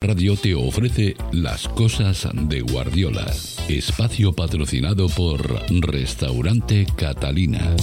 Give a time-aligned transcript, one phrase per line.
[0.00, 3.26] Radio te ofrece Las Cosas de Guardiola,
[3.68, 7.74] espacio patrocinado por Restaurante Catalina.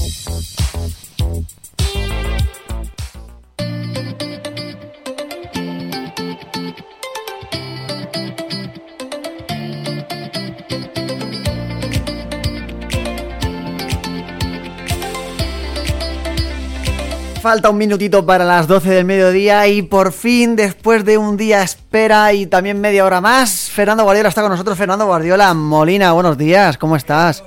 [17.45, 21.61] Falta un minutito para las 12 del mediodía y por fin, después de un día
[21.61, 24.75] espera y también media hora más, Fernando Guardiola está con nosotros.
[24.75, 27.43] Fernando Guardiola, Molina, buenos días, ¿cómo estás?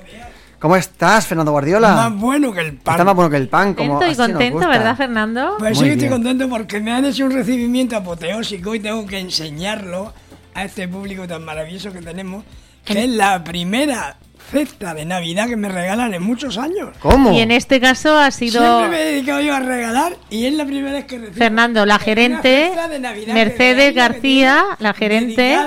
[0.57, 1.95] ¿Cómo estás, Fernando Guardiola?
[1.95, 2.93] Más bueno que el pan.
[2.93, 4.69] Está más bueno que el pan, como Contento y así nos contento.
[4.69, 5.55] ¿verdad, Fernando?
[5.59, 9.19] Pues Muy sí, estoy contento porque me han hecho un recibimiento apoteósico y tengo que
[9.19, 10.13] enseñarlo
[10.53, 12.45] a este público tan maravilloso que tenemos,
[12.85, 14.15] que es la primera
[14.49, 16.89] cesta de Navidad que me regalan en muchos años.
[16.99, 17.31] ¿Cómo?
[17.33, 20.53] Y en este caso ha sido Siempre me he dedicado yo a regalar y es
[20.53, 24.75] la primera vez que recibo Fernando, la gerente, cesta de Navidad que Mercedes García, tiene
[24.79, 25.57] la gerente.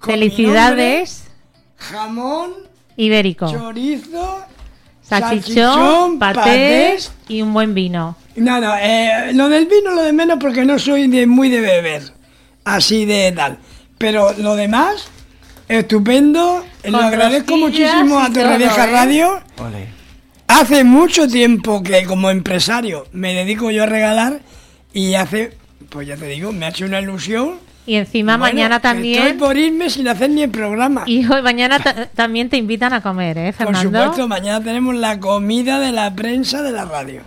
[0.00, 2.52] Felicidades, nombre, jamón,
[2.96, 3.50] Ibérico.
[3.50, 4.44] chorizo,
[5.02, 7.12] Salchichón, patés patés.
[7.28, 8.16] y un buen vino.
[8.36, 11.60] No, no, eh, lo del vino lo de menos porque no soy de muy de
[11.60, 12.02] beber,
[12.64, 13.58] así de tal.
[13.98, 15.08] Pero lo demás,
[15.68, 16.64] estupendo.
[16.88, 18.90] Lo agradezco muchísimo a Torrevieja todo, ¿eh?
[18.92, 19.40] Radio.
[19.58, 19.86] Ole.
[20.46, 24.40] Hace mucho tiempo que como empresario me dedico yo a regalar
[24.92, 25.56] y hace,
[25.88, 27.54] pues ya te digo, me ha hecho una ilusión.
[27.86, 29.38] Y encima Bueno, mañana que Estoy también.
[29.38, 31.04] por irme sin hacer ni el programa.
[31.06, 33.98] Y hoy mañana ta- también te invitan a comer, ¿eh, Por Fernando?
[34.02, 37.22] supuesto, mañana tenemos la comida de la prensa de la radio.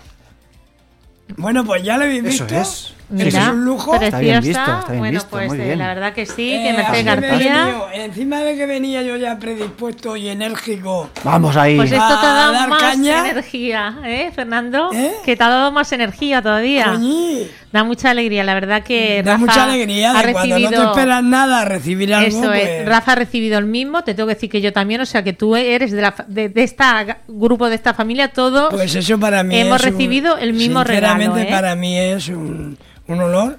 [1.36, 2.60] Bueno, pues ya lo habéis Eso visto.
[2.62, 2.94] es.
[3.10, 3.92] Eso Mira, es un lujo.
[3.92, 4.06] preciosa.
[4.08, 5.80] Está bien visto, está bien bueno, visto, pues muy eh, bien.
[5.80, 7.30] la verdad que sí, Eh, que Mercedes García.
[7.66, 11.10] venido, encima de que venía yo ya predispuesto y enérgico.
[11.24, 11.78] Vamos ahí.
[11.78, 13.30] Pues esto te ha A dado más caña.
[13.30, 14.90] energía, ¿eh, Fernando?
[14.94, 15.14] ¿Eh?
[15.24, 16.92] Que te ha dado más energía todavía.
[16.92, 20.62] Coñi, Da mucha alegría, la verdad que da Rafa mucha alegría ha de cuando no
[20.70, 22.28] te recibido- esperas nada recibir algo.
[22.40, 25.02] Eso pues, es, Rafa ha recibido el mismo, te tengo que decir que yo también,
[25.02, 28.30] o sea que tú eres de, la, fa- de, de esta grupo de esta familia,
[28.30, 31.16] todos Pues eso para mí hemos es un- recibido el mismo regalo.
[31.22, 31.54] Sinceramente ¿eh?
[31.54, 33.58] para mí es un, un honor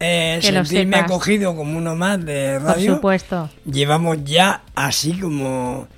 [0.00, 2.94] eh, Que sentirme acogido como uno más de Por radio.
[2.96, 3.50] supuesto.
[3.64, 5.88] Llevamos ya así como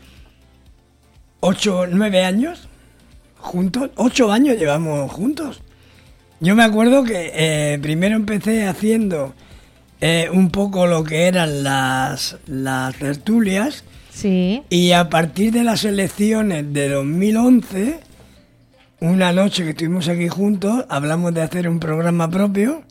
[1.41, 2.69] 8, 9 años
[3.39, 3.91] juntos.
[3.97, 5.61] 8 años llevamos juntos.
[6.41, 9.35] Yo me acuerdo que eh, primero empecé haciendo
[10.01, 14.63] eh, un poco lo que eran las, las tertulias Sí.
[14.71, 18.01] y a partir de las elecciones de 2011,
[19.01, 22.83] una noche que estuvimos aquí juntos, hablamos de hacer un programa propio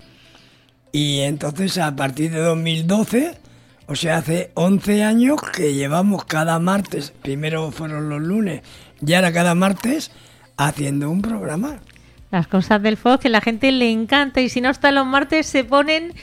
[0.91, 3.37] y entonces a partir de 2012,
[3.85, 8.61] o sea, hace 11 años que llevamos cada martes, primero fueron los lunes,
[9.05, 10.11] y ahora cada martes,
[10.57, 11.79] haciendo un programa.
[12.31, 15.45] Las cosas del Fox que la gente le encanta y si no está los martes
[15.45, 16.13] se ponen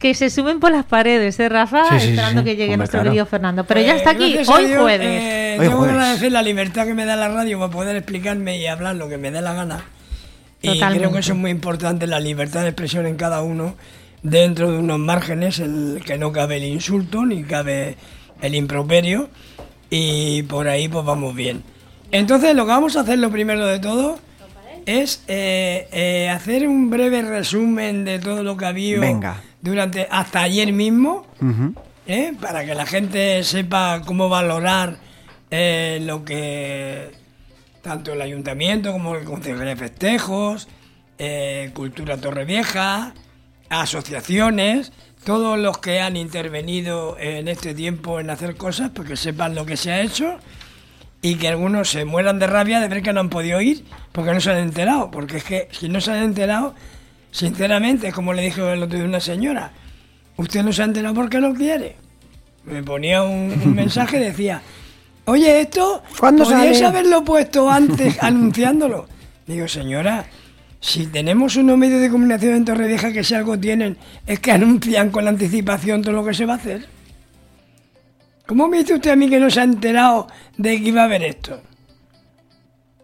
[0.00, 1.84] que se suben por las paredes, ¿eh, Rafa?
[1.90, 2.44] Sí, sí, Esperando sí.
[2.46, 3.10] que llegue Hombre, nuestro claro.
[3.10, 3.64] querido Fernando.
[3.64, 5.00] Pero ya está aquí, hoy Dios, jueves.
[5.06, 5.94] eh, Hoy tengo que jueves.
[5.94, 9.18] agradecer la libertad que me da la radio para poder explicarme y hablar lo que
[9.18, 9.84] me dé la gana.
[10.62, 10.98] Y Totalmente.
[10.98, 13.76] creo que eso es muy importante, la libertad de expresión en cada uno,
[14.22, 17.96] dentro de unos márgenes en el que no cabe el insulto ni cabe
[18.40, 19.28] el improperio.
[19.90, 21.62] Y por ahí pues vamos bien.
[22.10, 24.18] Entonces lo que vamos a hacer lo primero de todo
[24.86, 29.42] es eh, eh, hacer un breve resumen de todo lo que ha habido Venga.
[29.62, 31.26] Durante hasta ayer mismo.
[32.06, 32.32] ¿eh?
[32.40, 34.96] para que la gente sepa cómo valorar
[35.50, 37.10] eh, lo que
[37.82, 40.68] tanto el ayuntamiento como el Consejo de Festejos,
[41.18, 43.14] eh, Cultura Torrevieja,
[43.68, 44.92] asociaciones,
[45.24, 49.76] todos los que han intervenido en este tiempo en hacer cosas, porque sepan lo que
[49.76, 50.38] se ha hecho
[51.22, 54.32] y que algunos se mueran de rabia de ver que no han podido ir porque
[54.32, 56.74] no se han enterado, porque es que si no se han enterado,
[57.30, 59.72] sinceramente, como le dijo el otro día una señora,
[60.36, 61.96] usted no se ha enterado porque no quiere.
[62.64, 64.62] Me ponía un, un mensaje y decía,
[65.24, 69.06] oye, esto ¿Cuándo podríais haberlo puesto antes anunciándolo.
[69.46, 70.26] Digo, señora,
[70.80, 75.10] si tenemos unos medios de comunicación en Torrevieja que si algo tienen es que anuncian
[75.10, 76.86] con anticipación todo lo que se va a hacer.
[78.46, 81.04] ¿Cómo me dice usted a mí que no se ha enterado de que iba a
[81.04, 81.60] haber esto?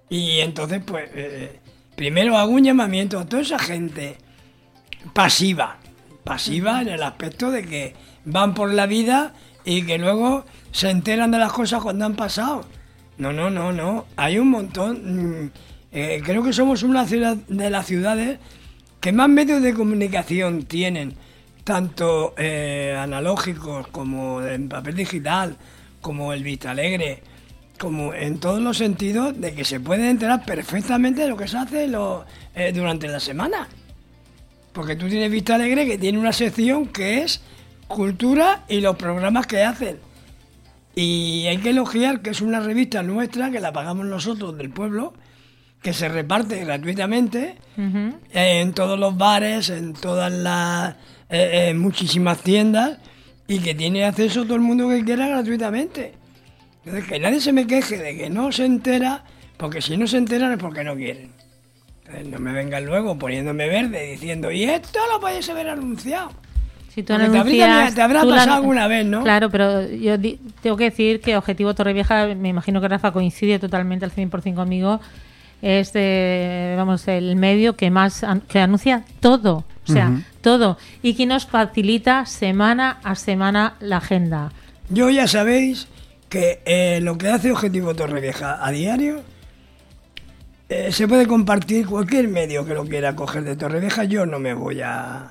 [0.08, 1.60] Y entonces, pues, eh,
[1.96, 4.18] primero hago un llamamiento a toda esa gente
[5.12, 5.78] pasiva,
[6.24, 7.94] pasiva en el aspecto de que
[8.24, 9.34] van por la vida
[9.64, 12.64] y que luego se enteran de las cosas cuando han pasado.
[13.18, 14.06] No, no, no, no.
[14.16, 15.44] Hay un montón.
[15.44, 15.50] mm,
[15.92, 18.38] eh, creo que somos una ciudad de las ciudades
[19.00, 21.14] que más medios de comunicación tienen,
[21.64, 25.56] tanto eh, analógicos como en papel digital,
[26.00, 27.22] como el Vista Alegre,
[27.78, 31.56] como en todos los sentidos de que se puede enterar perfectamente de lo que se
[31.58, 32.24] hace lo-
[32.54, 33.68] eh, durante la semana.
[34.72, 37.40] Porque tú tienes Vista Alegre que tiene una sección que es
[37.88, 39.98] cultura y los programas que hacen.
[40.94, 45.12] Y hay que elogiar que es una revista nuestra, que la pagamos nosotros del pueblo,
[45.82, 48.14] que se reparte gratuitamente Ujú.
[48.32, 50.94] en todos los bares, en todas las
[51.28, 52.98] eh, en muchísimas tiendas
[53.46, 56.14] y que tiene acceso todo el mundo que quiera gratuitamente.
[56.86, 59.24] Entonces que nadie se me queje de que no se entera,
[59.56, 61.30] porque si no se enteran es porque no quieren.
[62.04, 66.30] Entonces no me vengan luego poniéndome verde diciendo, y esto lo podéis haber anunciado.
[66.94, 69.22] Si tú te anuncias, habrá- te habrá tú la- pasado alguna vez, ¿no?
[69.24, 73.58] Claro, pero yo di- tengo que decir que Objetivo Torrevieja, me imagino que Rafa coincide
[73.58, 75.00] totalmente al 100% conmigo,
[75.62, 81.14] es de, vamos, el medio que más an- que anuncia todo, o sea, todo, y
[81.14, 84.52] que nos facilita semana a semana la agenda.
[84.88, 85.88] Yo ya sabéis
[86.28, 89.22] que eh, lo que hace Objetivo Torrevieja a diario
[90.68, 94.04] eh, se puede compartir cualquier medio que lo quiera coger de Torrevieja.
[94.04, 95.30] Yo no me voy a...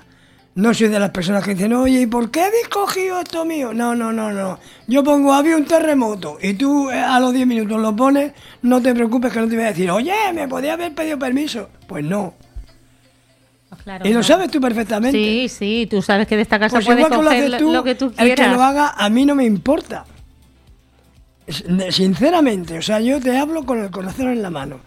[0.56, 3.74] No soy de las personas que dicen, oye, ¿y por qué habéis cogido esto mío?
[3.74, 4.58] No, no, no, no.
[4.88, 8.32] Yo pongo, había un terremoto y tú eh, a los 10 minutos lo pones,
[8.62, 11.70] no te preocupes que no te voy a decir, oye, ¿me podía haber pedido permiso?
[11.88, 12.34] Pues no.
[13.84, 14.24] Claro, Y lo no.
[14.24, 15.18] sabes tú perfectamente.
[15.18, 17.74] Sí, sí, tú sabes que de esta casa Pues puedes lo coger haces lo, tú,
[17.74, 18.56] lo que tú el que quieras.
[18.56, 20.06] lo haga a mí no me importa.
[21.90, 24.80] Sinceramente, o sea, yo te hablo con el corazón en la mano.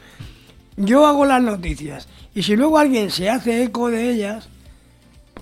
[0.76, 4.48] Yo hago las noticias y si luego alguien se hace eco de ellas,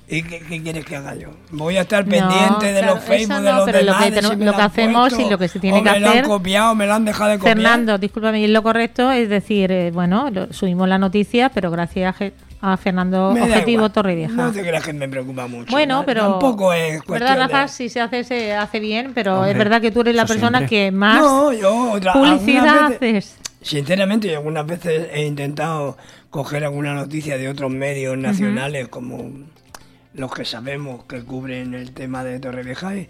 [0.08, 1.30] ¿y qué, qué quieres que haga yo?
[1.50, 4.04] Voy a estar No, pendiente de claro, los Facebook de no, los pero lo demás,
[4.04, 6.08] que de si lo lo que hacemos y lo que se tiene que me lo
[6.08, 7.56] hacer- han copiado, me lo han dejado de copiar.
[7.56, 12.20] Fernando, discúlpame, y lo correcto es decir, eh, bueno, lo- subimos la noticia, pero gracias
[12.20, 12.24] a,
[12.60, 13.90] a Fernando Me Objetivo.
[13.90, 14.32] Torrevieja.
[14.34, 15.70] No te creas que me preocupa mucho.
[15.70, 16.06] Bueno, ¿no?
[16.06, 17.62] pero Tampoco es cuestión ¿Verdad, Rafa?
[17.62, 20.26] de- Si se hace, se hace bien, pero Hombre, es verdad que tú eres la
[20.26, 20.76] persona siempre.
[20.76, 23.38] que más No, yo otra, publicidad veces- haces.
[23.62, 25.96] Sinceramente, yo algunas veces he intentado
[26.30, 29.30] coger alguna noticia de otros medios nacionales, como
[30.14, 33.08] los que sabemos que cubren el tema de Torrevieja, y,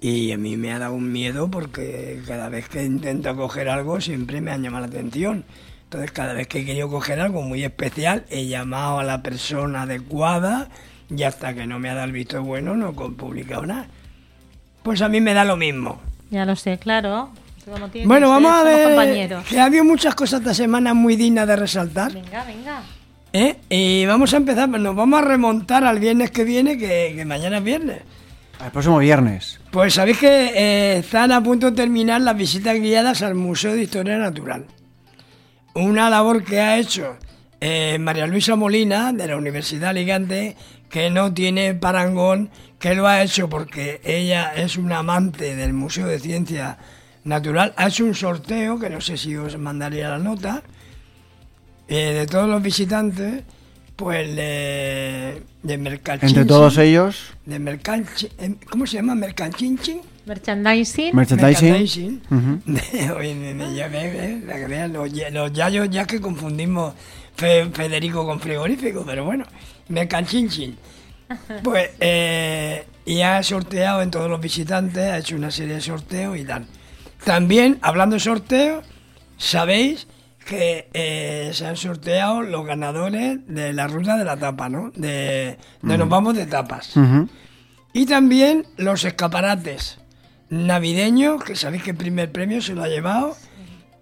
[0.00, 4.00] y a mí me ha dado un miedo porque cada vez que intento coger algo
[4.00, 5.44] siempre me han llamado la atención.
[5.92, 9.82] Entonces, cada vez que he querido coger algo muy especial, he llamado a la persona
[9.82, 10.68] adecuada
[11.14, 13.88] y hasta que no me ha dado el visto bueno no he publicado nada.
[14.82, 16.00] Pues a mí me da lo mismo.
[16.30, 17.28] Ya lo sé, claro.
[17.66, 18.88] Bueno, que ser, vamos a ver.
[18.88, 19.44] compañeros.
[19.44, 22.10] Que ha habido muchas cosas esta semana muy dignas de resaltar.
[22.10, 22.82] Venga, venga.
[23.34, 23.56] ¿eh?
[23.68, 27.24] Y vamos a empezar, pues nos vamos a remontar al viernes que viene, que, que
[27.26, 27.98] mañana es viernes.
[28.64, 29.60] El próximo viernes.
[29.70, 33.82] Pues sabéis que eh, están a punto de terminar las visitas guiadas al Museo de
[33.82, 34.64] Historia Natural.
[35.74, 37.16] Una labor que ha hecho
[37.60, 40.56] eh, María Luisa Molina, de la Universidad de Alicante,
[40.90, 46.06] que no tiene parangón, que lo ha hecho porque ella es una amante del Museo
[46.06, 46.76] de Ciencia
[47.24, 47.72] Natural.
[47.76, 50.62] Ha hecho un sorteo, que no sé si os mandaría la nota,
[51.88, 53.44] eh, de todos los visitantes,
[53.96, 56.26] pues de, de Mercachinchi.
[56.26, 59.14] Entre todos ellos, De em, ¿Cómo se llama?
[59.14, 60.00] Mercanchinchi.
[60.26, 61.14] Merchandising.
[61.14, 62.22] merchandising.
[63.16, 66.94] Oye, ya la los, ya- los yayos ya que confundimos
[67.36, 69.44] Fe- Federico con frigorífico, pero bueno,
[69.88, 70.76] Mercanchinchi.
[71.62, 76.36] Pues, eh, y ha sorteado en todos los visitantes, ha hecho una serie de sorteos
[76.38, 76.66] y tal.
[77.24, 78.84] También, hablando de sorteos,
[79.38, 80.06] sabéis
[80.46, 84.90] que eh, se han sorteado los ganadores de la ruta de la tapa, ¿no?
[84.94, 86.92] De, de Nos vamos de tapas.
[87.94, 89.98] Y también los escaparates
[90.52, 93.34] navideños, que sabéis que el primer premio se lo ha llevado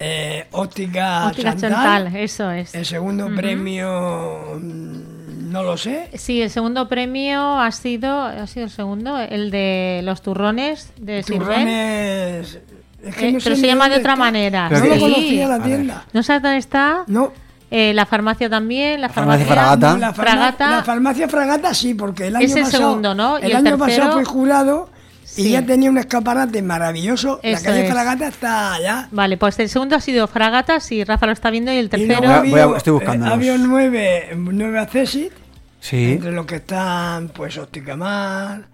[0.01, 1.71] eh, Óptica, Óptica Chantal.
[2.05, 2.75] Chantal, eso es.
[2.75, 6.09] El segundo premio mm, no lo sé.
[6.15, 11.23] Sí, el segundo premio ha sido, ha sido el segundo, el de los turrones de.
[11.23, 12.59] Turrones...
[13.05, 14.17] es que Eh, no sé pero se llama de otra está.
[14.25, 14.67] manera.
[14.71, 16.05] Pero No lo que- conocía la tienda.
[16.13, 17.05] ¿No sabes dónde está?
[17.07, 17.33] No.
[17.73, 19.99] Eh, la farmacia también, la, farmacia farmacia, Fragata.
[19.99, 20.71] La, farma- Fragata.
[20.71, 23.39] la farmacia Fragata sí, porque el año Es el pasado, segundo, ¿no?
[23.39, 24.89] Y el, el año pasado fue jurado
[25.37, 25.51] y Sí.
[25.53, 27.41] ya tenía un escaparate maravilloso.
[27.43, 27.91] la calle es.
[27.93, 29.09] Fragata está allá.
[29.13, 31.89] Vale, pues el segundo ha sido Fragata, si Rafa lo está viendo, y el Y
[31.89, 32.21] tercero...
[32.21, 33.29] luego ha Voy a- estoy buscándolos.
[33.29, 35.33] eh, ha habido nueve, nueve accesit,
[35.81, 36.13] Sí.
[36.13, 38.67] entre los que están, pues, Opticamar,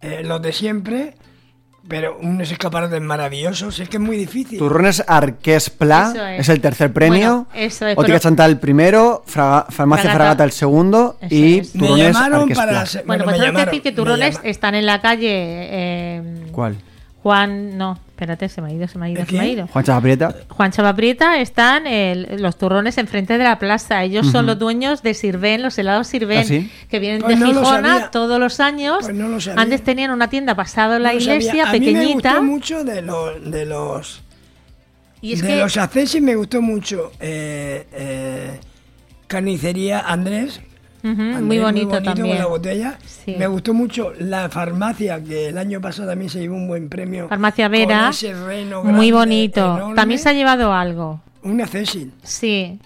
[0.00, 1.14] eh, los de siempre,
[1.88, 4.58] pero unos escaparates maravillosos, es que es muy difícil.
[4.58, 6.40] Turrones Arqués Pla es.
[6.40, 6.48] es.
[6.48, 7.46] el tercer premio.
[7.52, 9.22] Bueno, eso es, Óptica pero- Chantal el primero.
[9.26, 10.18] Fraga- Farmacia Fragata.
[10.18, 11.16] Fragata el segundo.
[11.20, 11.72] Eso y es.
[11.72, 12.58] Turrones Arqués.
[12.58, 12.84] Pla.
[13.06, 15.28] Bueno, me pues tengo que decir que turrones están en la calle...
[15.30, 16.76] eh, ¿Cuál?
[17.26, 17.76] Juan...
[17.76, 19.66] No, espérate, se me ha ido, se me ha ido, ¿De se me ha ido.
[19.66, 20.32] Juan Chavaprieta.
[20.48, 24.04] Juan Chavaprieta están el- los turrones enfrente de la plaza.
[24.04, 26.70] Ellos son los dueños de Sirven, los helados Sirven, ¿Ah, sí?
[26.88, 28.98] que vienen Pues de no Gijona todos los años.
[29.00, 29.60] Pues no lo sabía.
[29.60, 32.28] Antes tenían una tienda pasado en la no iglesia, A mí me pequeñita.
[32.30, 33.50] gustó mucho de los...
[33.50, 34.22] De los
[35.20, 38.60] y es de que los accesis me gustó mucho eh, eh,
[39.26, 40.60] Carnicería Andrés,
[41.08, 42.38] Andrés, muy bonito con también.
[42.38, 42.98] la botella.
[43.04, 43.34] Sí.
[43.38, 47.28] Me gustó mucho la farmacia, que el año pasado también se llevó un buen premio.
[47.28, 48.10] Farmacia con Vera,
[48.84, 49.76] muy bonito.
[49.76, 49.94] enorme.
[49.96, 51.20] También se ha llevado algo.
[51.42, 52.12] Una Cecil.
[52.22, 52.78] Sí,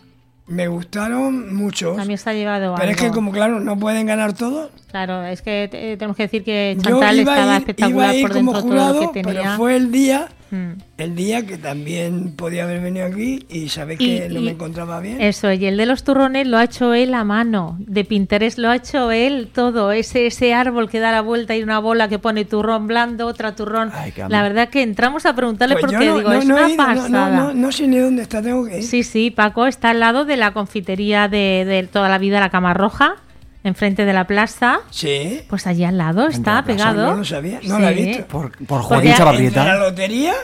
[0.47, 1.97] Me gustaron muchos.
[1.97, 4.71] también se ha llevado Pero es que como claro, no pueden ganar todos.
[4.91, 8.15] Claro, es que eh, tenemos que decir que Chantal estaba a ir, iba espectacular a
[8.17, 9.57] ir por como dentro todo lo jurado, que pero tenía.
[9.57, 10.73] fue el día, Mm.
[10.99, 14.51] el día que también podía haber venido aquí y sabéis Y- que no y- me
[14.53, 15.21] encontraba bien.
[15.21, 17.77] Eso, y el de los turrones lo ha hecho él a mano.
[17.79, 19.93] De Pinterest lo ha hecho él todo.
[19.93, 23.55] Ese, ese árbol que da la vuelta y una bola que pone turrón blando, otra
[23.55, 23.91] turrón.
[23.95, 26.69] Ay, la verdad que entramos a preguntarle Pues porque no, digo, no- es no una
[26.69, 27.09] ido, no- pasada.
[27.31, 28.83] no, no, no sé ni dónde está, tengo que ir.
[28.85, 32.51] Sí, sí, Paco está al lado de la confitería de, de toda la vida, la
[32.51, 33.17] Cama Roja,
[33.65, 34.81] enfrente de la plaza.
[34.91, 35.43] Sí.
[35.49, 37.11] Pues allí al lado está la pegado.
[37.11, 38.27] No lo sabía, no la he visto.
[38.27, 40.35] Por, por Joaquín Entre la lotería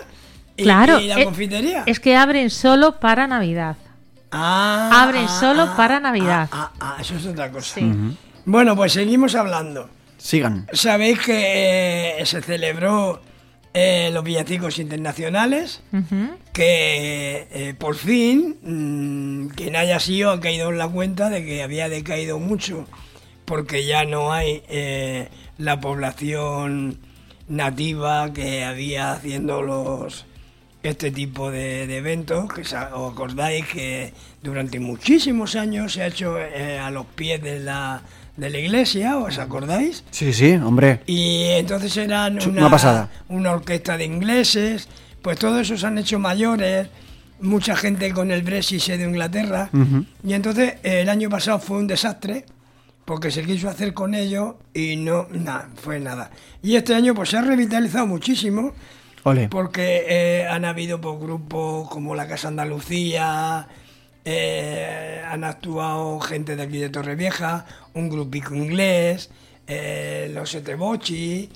[0.57, 1.85] y, Claro, y la eh, confitería.
[1.87, 3.77] Es que abren solo para Navidad.
[4.33, 6.49] Ah, abren ah, solo ah, para Navidad.
[6.53, 7.75] Ah, ah, ah, eso es otra cosa.
[7.75, 7.93] Sí.
[8.45, 9.89] Bueno, pues seguimos hablando.
[10.19, 10.67] Sigan.
[10.73, 13.21] Sabéis que eh, se celebró
[13.79, 15.83] eh, los villancicos internacionales,
[16.55, 21.63] que eh, por fin mm, quien haya sido ha caído en la cuenta de que
[21.63, 22.87] había decaído mucho,
[23.47, 26.99] porque ya no hay eh, la población
[27.49, 30.27] nativa que había haciendo los
[30.83, 34.13] este tipo de, de eventos, que os acordáis que
[34.43, 38.03] durante muchísimos años se ha hecho eh, a los pies de la,
[38.37, 40.05] de la iglesia, ¿os acordáis?
[40.13, 41.01] Sí, sí, hombre.
[41.07, 43.11] Y entonces eran una, una pasada.
[43.29, 44.89] una orquesta de ingleses,
[45.23, 46.89] pues todos esos han hecho mayores,
[47.41, 49.71] mucha gente con el Brexit se de Inglaterra,
[50.25, 52.45] y entonces el año pasado fue un desastre,
[53.07, 56.31] porque se quiso hacer con ellos y no, nada, fue nada.
[56.61, 58.75] Y este año pues se ha revitalizado muchísimo,
[59.23, 59.49] Ole.
[59.49, 63.69] porque eh, han habido pues, grupos como la Casa Andalucía,
[64.25, 69.31] eh, han actuado gente de aquí de Torrevieja, un grupico inglés,
[69.69, 71.49] eh, los Etebochi.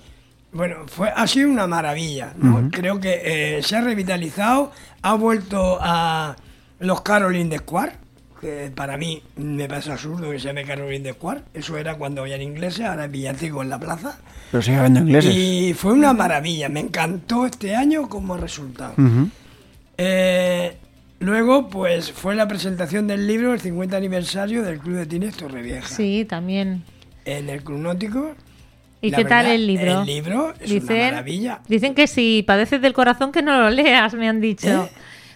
[0.52, 2.32] Bueno, fue, ha sido una maravilla.
[2.36, 2.70] ¿no?
[2.70, 4.70] Creo que se ha revitalizado,
[5.02, 6.36] ha vuelto a
[6.78, 7.92] los Caroline de Square,
[8.40, 11.42] que para mí me parece absurdo que se llame Caroline de Square.
[11.52, 14.18] Eso era cuando habían ingleses, ahora es villancico en la plaza.
[14.50, 15.34] Pero sigue habiendo ingleses.
[15.34, 18.94] Y fue una maravilla, me encantó este año como resultado.
[19.98, 20.76] Eh,
[21.18, 25.88] luego, pues fue la presentación del libro, el 50 aniversario del Club de Tines Torrevieja.
[25.88, 26.82] Sí, también.
[27.26, 28.34] En el Club Náutico.
[29.02, 30.00] ¿Y La qué tal el libro?
[30.00, 31.60] El libro es una maravilla.
[31.68, 34.68] Dicen que si padeces del corazón que no lo leas, me han dicho.
[34.68, 34.90] ¿Eh?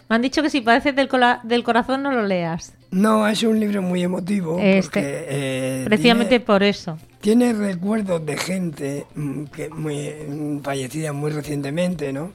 [0.08, 2.74] Me han dicho que si padeces del corazón no lo leas.
[2.94, 4.58] No, es un libro muy emotivo.
[4.60, 6.96] Este, porque, eh, Precisamente tiene, por eso.
[7.20, 12.30] tiene recuerdos de gente mm, que muy mm, fallecida muy recientemente, ¿no?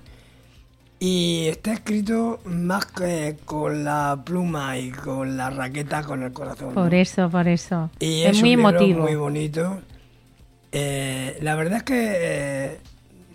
[1.00, 6.70] Y está escrito más que con la pluma y con la raqueta con el corazón.
[6.70, 6.74] ¿no?
[6.74, 7.89] Por eso, por eso.
[8.01, 9.01] Y es, es, muy un libro emotivo.
[9.04, 9.80] muy bonito.
[10.74, 12.78] Eh, la verdad es que eh,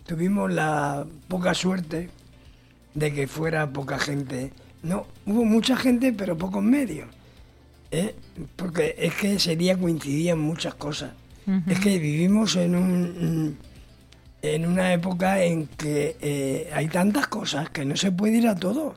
[0.07, 2.11] tuvimos la poca suerte
[2.93, 4.53] de que fuera poca gente.
[4.83, 7.09] No, hubo mucha gente, pero pocos medios.
[7.95, 8.15] ¿Eh?
[8.57, 11.11] Porque es que ese día coincidían muchas cosas.
[11.67, 13.59] Es que vivimos en un
[14.43, 18.55] en una época en que eh, hay tantas cosas que no se puede ir a
[18.55, 18.95] todo.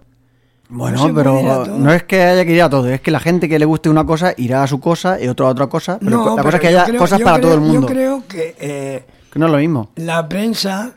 [0.69, 3.47] Bueno, No pero no es que haya que ir a todo, es que la gente
[3.47, 5.97] que le guste una cosa irá a su cosa y otro a otra cosa.
[5.99, 7.81] Pero No, la cosa es que haya creo- cosas para creo- todo el mundo.
[7.81, 9.91] Yo creo que eh, Que no es lo mismo.
[9.95, 10.93] La prensa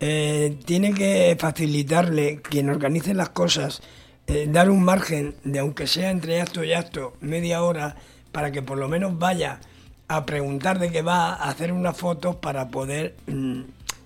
[0.00, 3.80] eh, tiene que facilitarle, quien organice las cosas,
[4.26, 7.96] eh, dar un margen de, aunque sea entre acto y acto, media hora,
[8.30, 9.60] para que por lo menos vaya
[10.08, 13.62] a preguntar de qué va, a hacer unas fotos para poder mm,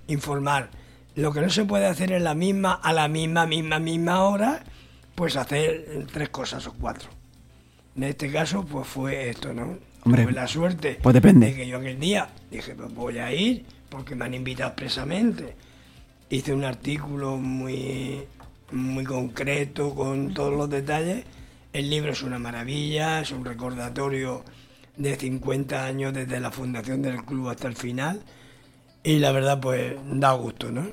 [0.08, 0.70] informar.
[1.14, 4.62] Lo que no se puede hacer en la misma, a la misma, misma, misma hora,
[5.14, 7.08] pues hacer tres cosas o cuatro.
[7.96, 9.78] En este caso, pues fue esto, ¿no?
[10.04, 11.46] Hombre, Tuve la suerte pues depende.
[11.46, 15.56] de que yo aquel día dije, pues voy a ir porque me han invitado expresamente.
[16.28, 18.22] Hice un artículo muy,
[18.72, 21.24] muy concreto con todos los detalles.
[21.72, 24.42] El libro es una maravilla, es un recordatorio
[24.96, 28.22] de 50 años desde la fundación del club hasta el final.
[29.02, 30.86] Y la verdad, pues da gusto, ¿no?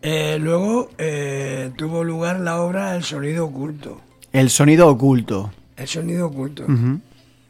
[0.00, 4.00] Eh, luego eh, tuvo lugar la obra El sonido oculto.
[4.32, 5.50] El sonido oculto.
[5.76, 6.64] El sonido oculto.
[6.64, 7.00] Ujú.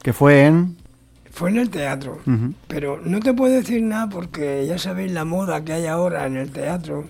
[0.02, 0.76] Que fue en.
[1.30, 2.20] Fue en el teatro,
[2.66, 6.36] pero no te puedo decir nada porque ya sabéis la moda que hay ahora en
[6.36, 7.04] el teatro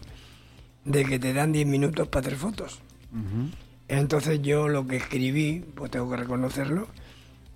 [0.89, 2.81] de que te dan 10 minutos para hacer fotos.
[3.89, 6.89] Entonces yo lo que escribí, pues tengo que reconocerlo,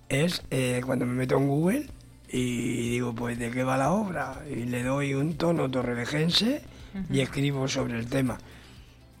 [0.09, 1.87] es eh, cuando me meto en Google
[2.29, 6.61] y digo, pues de qué va la obra, y le doy un tono torrevejense
[7.09, 8.37] y escribo sobre el tema.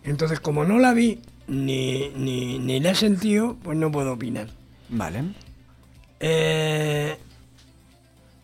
[0.03, 4.49] Entonces como no la vi ni, ni, ni la he sentido, pues no puedo opinar.
[4.89, 5.23] Vale.
[6.19, 7.17] Eh,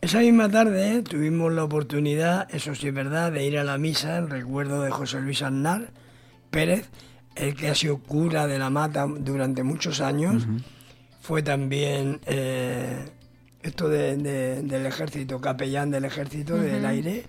[0.01, 4.17] Esa misma tarde tuvimos la oportunidad, eso sí es verdad, de ir a la misa
[4.17, 5.89] en recuerdo de José Luis Aznar
[6.51, 6.89] Pérez,
[7.35, 10.47] el que ha sido cura de la mata durante muchos años.
[11.21, 13.05] Fue también eh,
[13.61, 17.25] esto de- de- del ejército, capellán del ejército del aire.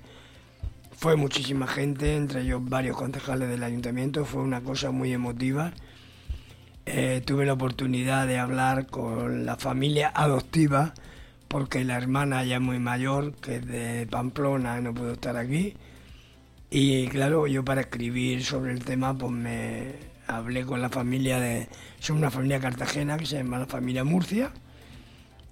[0.92, 4.24] Fue muchísima gente, entre ellos varios concejales del ayuntamiento.
[4.24, 5.72] Fue una cosa muy emotiva.
[6.86, 10.94] Eh, tuve la oportunidad de hablar con la familia adoptiva,
[11.50, 15.74] porque la hermana ya es muy mayor, que es de Pamplona no pudo estar aquí.
[16.70, 19.94] Y claro, yo para escribir sobre el tema, pues me
[20.28, 21.68] hablé con la familia de.
[21.98, 24.52] Son una familia cartagena que se llama la familia Murcia.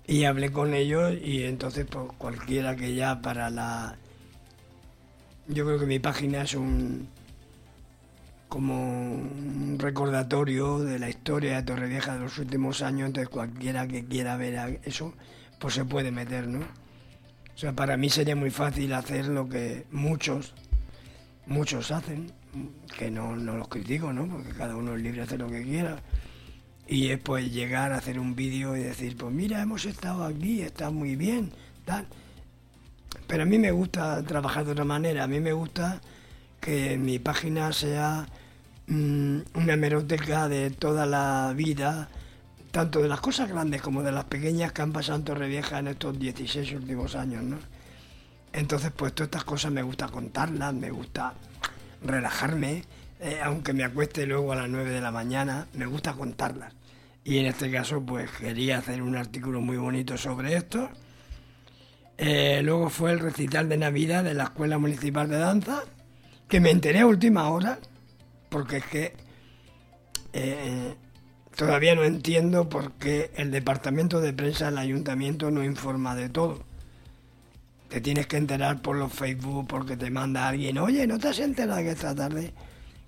[0.06, 3.96] Y hablé con ellos y entonces, pues cualquiera que ya para la.
[5.48, 7.08] Yo creo que mi página es un.
[8.48, 14.04] como un recordatorio de la historia de Torrevieja de los últimos años, entonces cualquiera que
[14.04, 15.12] quiera ver eso,
[15.58, 16.60] pues se puede meter, ¿no?
[16.60, 20.54] O sea, para mí sería muy fácil hacer lo que muchos,
[21.46, 22.32] muchos hacen,
[22.96, 24.28] que no, no los critico, ¿no?
[24.28, 26.00] Porque cada uno es libre de hacer lo que quiera.
[26.86, 30.62] Y es pues llegar a hacer un vídeo y decir, pues mira, hemos estado aquí,
[30.62, 31.50] está muy bien,
[31.84, 32.06] tal.
[33.26, 36.00] Pero a mí me gusta trabajar de otra manera, a mí me gusta
[36.60, 38.26] que mi página sea
[38.86, 42.08] mm, una hemeroteca de toda la vida,
[42.78, 45.88] tanto de las cosas grandes como de las pequeñas que han pasado en Torrevieja en
[45.88, 47.58] estos 16 últimos años, ¿no?
[48.52, 51.34] Entonces, pues todas estas cosas me gusta contarlas, me gusta
[52.04, 52.84] relajarme,
[53.18, 56.72] eh, aunque me acueste luego a las 9 de la mañana, me gusta contarlas.
[57.24, 60.88] Y en este caso, pues quería hacer un artículo muy bonito sobre esto.
[62.16, 65.82] Eh, luego fue el recital de Navidad de la Escuela Municipal de Danza,
[66.46, 67.80] que me enteré a última hora,
[68.48, 69.16] porque es que
[70.32, 70.94] eh,
[71.58, 76.62] todavía no entiendo por qué el departamento de prensa del ayuntamiento no informa de todo.
[77.88, 81.40] Te tienes que enterar por los Facebook, porque te manda alguien, oye, ¿no te has
[81.40, 82.52] enterado que esta tarde?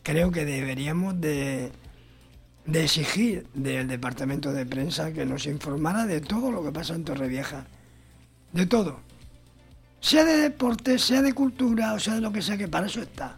[0.02, 1.71] Creo que deberíamos de,
[2.67, 7.69] exigir del departamento de prensa que nos informara de todo lo que pasa en Torrevieja.
[8.52, 8.99] De todo.
[10.00, 13.00] Sea de deporte, sea de cultura, o sea de lo que sea, que para eso
[13.00, 13.36] está.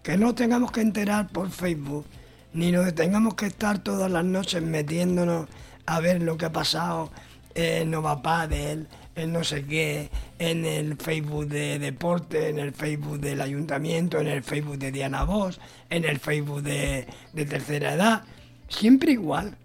[0.00, 2.06] Que no tengamos que enterar por Facebook,
[2.54, 5.48] ni nos tengamos que estar todas las noches metiéndonos
[5.86, 7.10] a ver lo que ha pasado
[7.54, 8.86] en Nova Padel,
[9.16, 14.28] en no sé qué, en el Facebook de deporte, en el Facebook del ayuntamiento, en
[14.28, 18.22] el Facebook de Diana Vos, en el Facebook de, de tercera edad.
[18.68, 19.56] Siempre igual.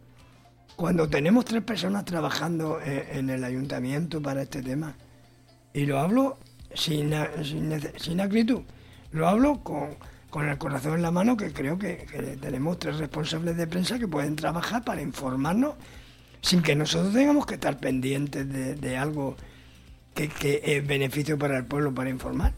[0.76, 4.96] Cuando tenemos tres personas trabajando eh, en el ayuntamiento para este tema,
[5.74, 6.38] y lo hablo
[6.74, 8.62] sin, sin, sin acritud,
[9.12, 9.90] lo hablo con,
[10.30, 14.08] con el corazón en la mano, que creo que, tenemos tres responsables de prensa que
[14.08, 15.76] pueden trabajar para informarnos
[16.42, 19.36] sin que nosotros tengamos que estar pendientes de, de algo
[20.14, 22.54] que, que es beneficio para el pueblo para informar.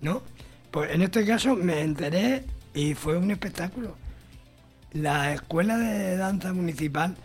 [0.00, 0.22] ¿No?
[0.70, 3.96] Pues en este caso me enteré y fue un espectáculo.
[4.92, 7.16] La escuela de danza municipal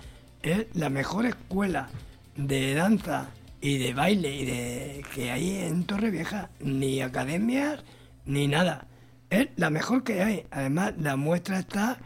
[0.42, 1.90] es la mejor escuela
[2.36, 3.28] de danza
[3.62, 7.82] y de baile y de que hay en Torrevieja, ni academias
[8.26, 8.88] ni nada.
[9.34, 10.46] Es la mejor que hay.
[10.52, 11.98] Además, la muestra está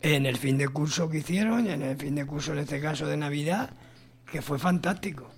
[0.00, 2.80] en el fin de curso que hicieron, y en el fin de curso en este
[2.80, 3.68] caso de Navidad,
[4.24, 5.30] que fue fantástico.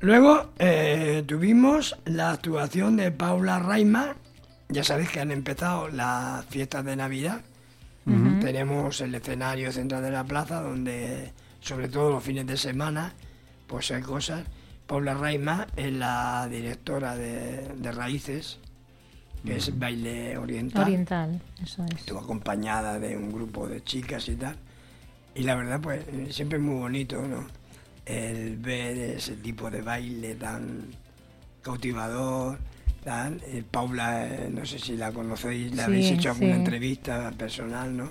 [0.00, 4.16] Luego eh, tuvimos la actuación de Paula Raima.
[4.70, 7.42] Ya sabéis que han empezado las fiestas de Navidad.
[8.40, 13.12] Tenemos el escenario central de la plaza, donde sobre todo los fines de semana,
[13.66, 14.42] pues hay cosas.
[14.86, 18.58] Paula Raima es la directora de, de Raíces,
[19.44, 20.82] que es baile oriental.
[20.84, 21.96] Oriental, eso es.
[22.00, 24.56] Estuvo acompañada de un grupo de chicas y tal.
[25.34, 27.46] Y la verdad, pues eh, siempre es muy bonito, ¿no?
[28.04, 30.86] El ver ese tipo de baile tan
[31.62, 32.58] cautivador,
[33.04, 33.40] tal.
[33.46, 36.58] Eh, Paula, eh, no sé si la conocéis, Sí, habéis hecho alguna sí.
[36.60, 38.10] entrevista personal, ¿no?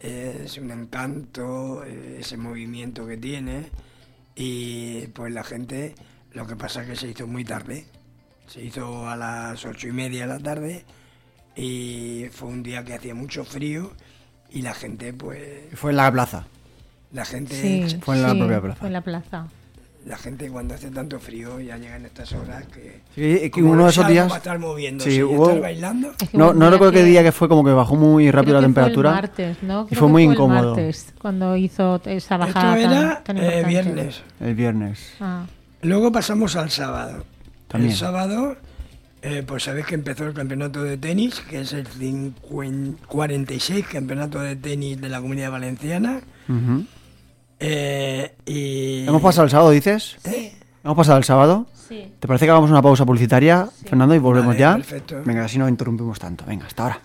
[0.00, 3.66] Es un encanto ese movimiento que tiene.
[4.36, 5.94] Y pues la gente,
[6.32, 7.86] lo que pasa es que se hizo muy tarde.
[8.48, 10.84] Se hizo a las ocho y media de la tarde
[11.56, 13.92] y fue un día que hacía mucho frío
[14.50, 15.40] y la gente pues
[15.74, 16.46] Fue en la plaza.
[17.12, 18.78] la gente Sí, Fue en la sí, propia plaza.
[18.78, 19.46] Fue en la plaza.
[20.06, 23.74] la gente cuando hace tanto frío ya llegan estas horas que Sí, es que uno
[23.76, 24.26] no de esos días.
[24.28, 27.04] para estar moviéndose Sí, y hubo- estar bailando Es que No, no recuerdo qué que-
[27.04, 29.10] día que fue como que bajó muy rápido la que fue el temperatura.
[29.10, 29.86] martes, ¿no?
[29.90, 30.68] y fue que muy el incómodo.
[30.74, 35.12] martes, cuando hizo esa esto bajada era tan eh, viernes El viernes.
[35.20, 35.44] Ah,
[35.82, 37.24] luego pasamos al sábado
[37.68, 37.92] También.
[37.92, 38.56] el sábado
[39.20, 44.40] eh, pues sabéis que empezó el campeonato de tenis que es el 50 46 campeonato
[44.40, 46.20] de tenis de la comunidad valenciana.
[47.60, 50.16] Eh, y Hemos pasado el sábado, dices.
[50.24, 50.52] ¿Eh?
[50.84, 51.66] Hemos pasado el sábado.
[51.88, 52.12] Sí.
[52.20, 54.74] ¿Te parece que hagamos una pausa publicitaria, Fernando, y volvemos Vale, ya?
[54.76, 55.22] perfecto.
[55.24, 56.44] Venga, así no interrumpimos tanto.
[56.46, 57.00] Venga, hasta ahora.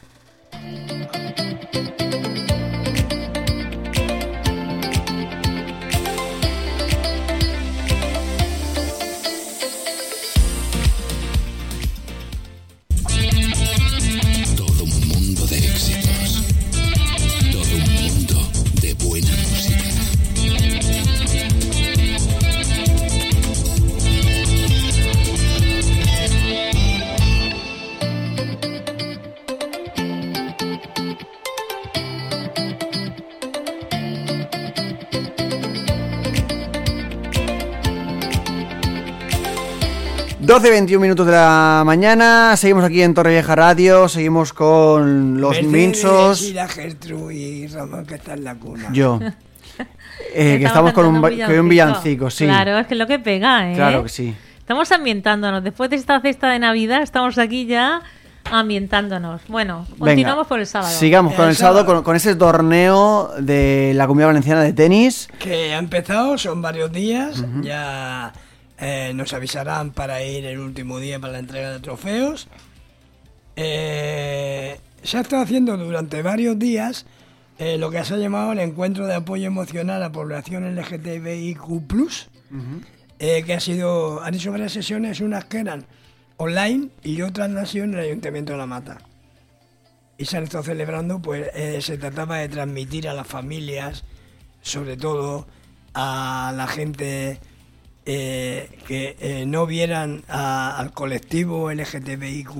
[40.53, 45.71] 12, 21 minutos de la mañana, seguimos aquí en Torrevieja Radio, seguimos con los Mercedes
[45.71, 46.41] minsos.
[46.43, 48.89] Y la Gertrude y está en la cuna.
[48.93, 49.19] Yo.
[50.35, 51.21] Eh, que estamos con un,
[51.69, 52.27] villancico.
[52.27, 53.75] Claro, es que es lo que pega, ¿eh?
[53.75, 54.33] Claro que sí.
[54.59, 55.63] Estamos ambientándonos.
[55.63, 58.01] Después de esta cesta de Navidad, estamos aquí ya
[58.51, 59.41] ambientándonos.
[59.47, 60.91] Bueno, continuamos por el sábado.
[60.91, 62.03] Sigamos con el, sábado.
[62.03, 65.29] Con, ese torneo de la Comunidad Valenciana de tenis.
[65.39, 67.43] Que ha empezado, son varios días.
[67.61, 68.33] Ya
[68.83, 72.49] eh, nos avisarán para ir el último día para la entrega de trofeos.
[73.55, 77.05] Eh, se ha estado haciendo durante varios días
[77.59, 82.29] eh, lo que se ha llamado el encuentro de apoyo emocional a la población LGTBIQ+,
[83.19, 85.85] eh, que ha sido, han hecho varias sesiones, unas que eran
[86.35, 88.97] online y otras sido en el Ayuntamiento de La Mata.
[90.17, 94.03] Y se han estado celebrando, pues eh, se trataba de transmitir a las familias,
[94.61, 95.47] sobre todo
[95.93, 97.39] a la gente
[98.05, 102.51] eh, que eh, no vieran a- al colectivo LGTBIQ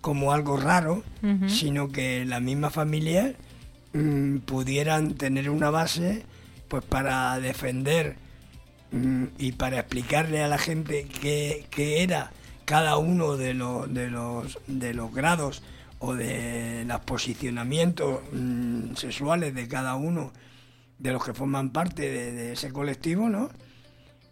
[0.00, 1.02] como algo raro,
[1.48, 3.34] sino que las mismas familias
[3.92, 6.24] mm, pudieran tener una base
[6.68, 8.16] pues para defender
[8.92, 12.30] mm, y para explicarle a la gente qué, qué era
[12.64, 15.62] cada uno de los, de los, de los grados
[15.98, 20.32] o de los posicionamientos mm, sexuales de cada uno
[20.98, 23.50] de los que forman parte de, de ese colectivo, ¿no?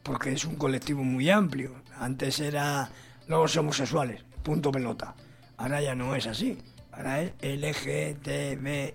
[0.04, 1.74] Porque es un colectivo muy amplio.
[1.98, 2.90] Antes era
[3.26, 5.16] los homosexuales, punto pelota.
[5.56, 6.58] Ahora ya no es así.
[6.92, 8.94] Ahora es LGTBIQ+.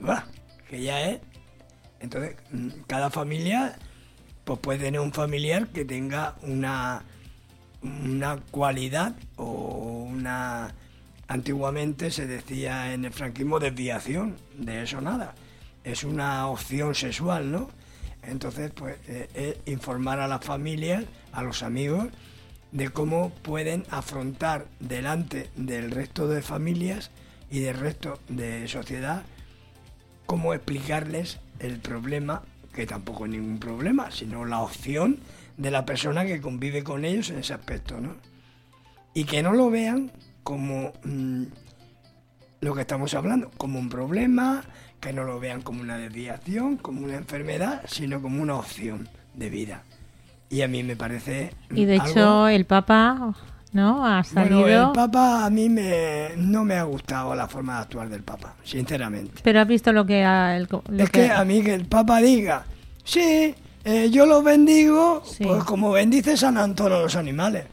[0.00, 0.24] Bah,
[0.68, 1.20] que ya es.
[2.00, 3.76] Entonces, mm, cada familia
[4.44, 7.04] pues puede tener un familiar que tenga una,
[7.82, 10.74] una cualidad o una...
[11.28, 15.34] Antiguamente se decía en el franquismo desviación, de eso nada.
[15.84, 17.70] Es una opción sexual, ¿no?
[18.30, 22.08] Entonces, pues, eh, es informar a las familias, a los amigos,
[22.72, 27.10] de cómo pueden afrontar delante del resto de familias
[27.50, 29.24] y del resto de sociedad,
[30.26, 35.18] cómo explicarles el problema, que tampoco es ningún problema, sino la opción
[35.56, 38.14] de la persona que convive con ellos en ese aspecto, ¿no?
[39.12, 40.12] Y que no lo vean
[40.44, 41.42] como mm,
[42.60, 44.62] lo que estamos hablando, como un problema,
[45.00, 49.48] que no lo vean como una desviación, como una enfermedad, sino como una opción de
[49.50, 49.82] vida.
[50.50, 51.52] Y a mí me parece...
[51.70, 53.34] Y de algo- hecho, el Papa,
[53.72, 54.04] ¿no?
[54.06, 54.60] Ha salido.
[54.62, 58.22] Bueno, el Papa a mí me, no me ha gustado la forma de actuar del
[58.22, 59.40] Papa, sinceramente.
[59.42, 60.56] Pero has visto lo que ha.
[60.56, 62.64] el- lo es que a mí que el Papa diga,
[63.04, 65.44] sí, eh, yo los bendigo, Sí.
[65.44, 67.64] pues como bendice San Antonio los animales.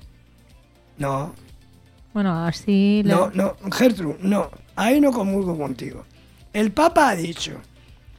[0.97, 1.33] No,
[2.13, 3.01] Bueno, así.
[3.05, 6.05] no, no, Gertrude, no, ahí no comulgo contigo.
[6.57, 7.61] El Papa ha dicho,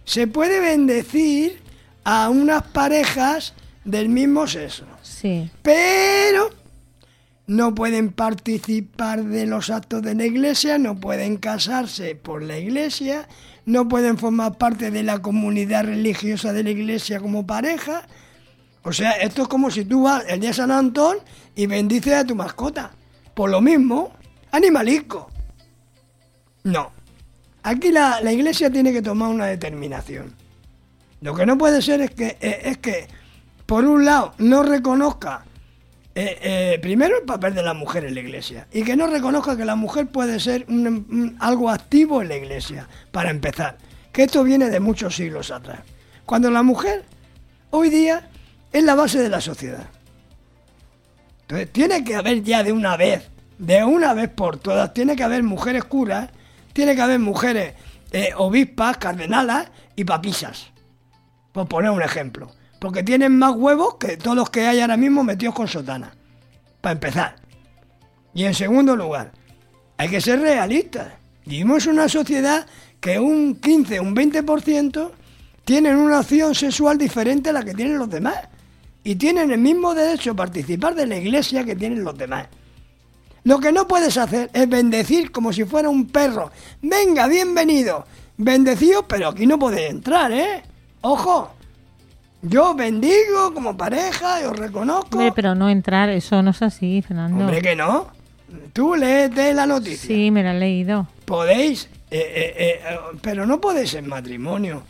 [0.04, 1.60] se puede bendecir
[2.04, 3.52] a unas parejas
[3.84, 4.84] del mismo sexo.
[5.02, 5.50] Sí.
[5.60, 6.48] pero
[7.48, 13.26] no pueden participar de los actos de la iglesia, no pueden casarse por la iglesia,
[13.66, 18.06] no pueden formar parte de la comunidad religiosa de la iglesia como pareja.
[18.84, 21.16] O sea, esto es como si tú vas el día de San Antón
[21.56, 22.92] y bendices a tu mascota.
[23.34, 24.12] Por lo mismo,
[24.52, 25.28] animalisco.
[26.62, 26.97] No.
[27.68, 30.32] Aquí la, iglesia tiene que tomar una determinación.
[31.20, 33.06] Lo que no puede ser es que, eh, es que
[33.66, 35.44] por un lado, no reconozca
[36.14, 39.54] eh, eh, primero el papel de la mujer en la iglesia y que no reconozca
[39.54, 43.76] que la mujer puede ser un- algo activo en la iglesia, para empezar.
[44.12, 45.80] Que esto viene de muchos siglos atrás.
[46.24, 47.04] Cuando la mujer
[47.68, 48.30] hoy día
[48.72, 49.90] es la base de la sociedad.
[51.42, 53.28] Entonces, tiene que haber ya de una vez,
[53.58, 56.30] de una vez por todas, tiene que haber mujeres curas,
[56.78, 57.74] tiene que haber mujeres
[58.12, 60.70] eh, obispas, cardenalas y papisas.
[61.50, 62.52] Por poner un ejemplo.
[62.78, 66.14] Porque tienen más huevos que todos los que hay ahora mismo metidos con sotana.
[66.80, 67.34] Para empezar.
[68.32, 69.32] Y en segundo lugar,
[69.96, 71.14] hay que ser realistas.
[71.44, 72.64] Vivimos en una sociedad
[73.00, 75.10] que un 15, un 20%
[75.64, 78.38] tienen una opción sexual diferente a la que tienen los demás.
[79.02, 82.46] y tienen el mismo derecho a participar de la iglesia que tienen los demás.
[83.44, 86.50] Lo que no puedes hacer es bendecir como si fuera un perro.
[86.82, 88.04] Venga, bienvenido.
[88.36, 90.62] Bendecido, pero aquí no podéis entrar, ¿eh?
[91.00, 91.54] Ojo.
[92.40, 95.18] Yo bendigo como pareja y os reconozco.
[95.18, 97.44] Hombre, pero no entrar, eso no es así, Fernando.
[97.44, 98.06] Hombre, que no.
[98.72, 100.06] Tú léete la noticia.
[100.06, 101.08] Sí, me la he leído.
[101.24, 104.84] Podéis, eh, eh, eh, eh, pero no podéis en matrimonio.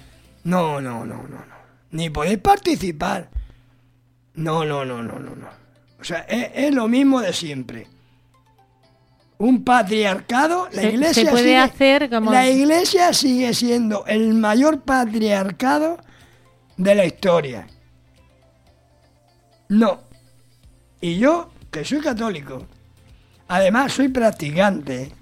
[0.44, 1.58] No, no, no, no, no.
[1.92, 3.30] Ni podéis participar.
[4.34, 5.48] No, no, no, no, no, no.
[5.98, 7.86] O sea, es, es lo mismo de siempre.
[9.38, 14.34] Un patriarcado, la Se- iglesia se puede sigue- hacer como- la iglesia sigue siendo el
[14.34, 15.98] mayor patriarcado
[16.76, 17.66] de la historia.
[19.68, 20.00] No.
[21.00, 22.66] Y yo, que soy católico,
[23.46, 25.12] además soy practicante,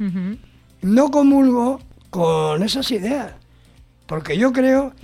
[0.83, 3.33] no comulgo con esas ideas.
[4.07, 4.95] Porque yo creo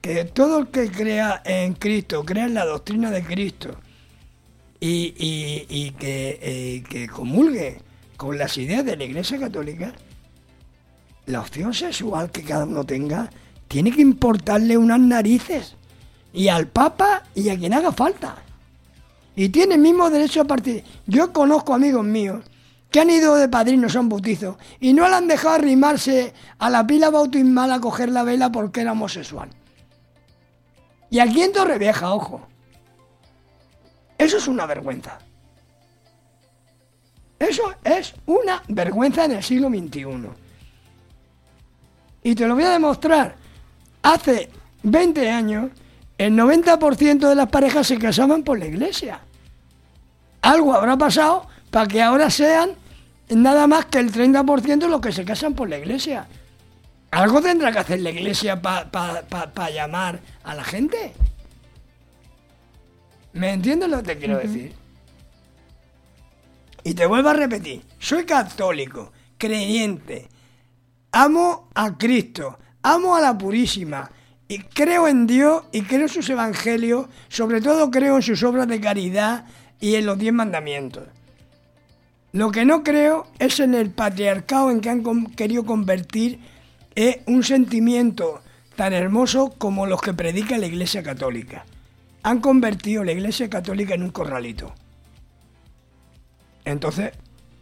[0.00, 3.74] que todo el que crea en Cristo, crea en la doctrina de Cristo
[4.78, 7.80] y, y- y que, eh, que comulgue
[8.20, 9.94] con las ideas de la Iglesia Católica,
[11.24, 13.30] la opción sexual que cada uno tenga
[13.66, 15.74] tiene que importarle unas narices.
[16.30, 18.36] Y al Papa y a quien haga falta.
[19.34, 20.84] Y tiene el mismo derecho a partir.
[21.06, 22.44] Yo conozco amigos míos
[22.90, 26.68] que han ido de padrinos a un bautizo y no le han dejado arrimarse a
[26.68, 29.48] la pila bautismal a coger la vela porque era homosexual.
[31.08, 32.46] Y aquí en Torrevieja, ojo.
[34.18, 35.20] Eso es una vergüenza.
[37.40, 40.28] Eso es una vergüenza en el siglo XXI.
[42.22, 43.34] Y te lo voy a demostrar.
[44.02, 44.50] Hace
[44.82, 45.70] 20 años,
[46.18, 49.20] el 90% de las parejas se casaban por la iglesia.
[50.42, 52.72] Algo habrá pasado para que ahora sean
[53.30, 56.26] nada más que el 30% los que se casan por la iglesia.
[57.10, 61.14] Algo tendrá que hacer la iglesia para llamar a la gente.
[63.32, 64.79] ¿Me entiendes lo que te quiero decir?
[66.90, 70.28] Y te vuelvo a repetir, soy católico, creyente,
[71.12, 74.10] amo a Cristo, amo a la Purísima,
[74.48, 78.66] y creo en Dios y creo en sus evangelios, sobre todo creo en sus obras
[78.66, 79.44] de caridad
[79.78, 81.04] y en los diez mandamientos.
[82.32, 86.40] Lo que no creo es en el patriarcado en que han querido convertir
[86.96, 88.40] eh, un sentimiento
[88.74, 91.64] tan hermoso como los que predica la Iglesia Católica.
[92.24, 94.74] Han convertido la Iglesia Católica en un corralito.
[96.64, 97.12] Entonces,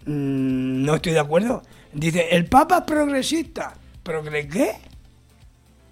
[0.07, 1.63] mm, no estoy de acuerdo.
[1.93, 3.75] Dice, el Papa es progresista.
[4.03, 4.73] ¿Pero de qué?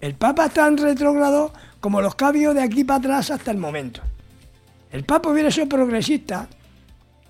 [0.01, 4.01] El Papa es tan retrógrado como los cabios de aquí para atrás hasta el momento.
[4.91, 6.47] El Papa hubiera sido progresista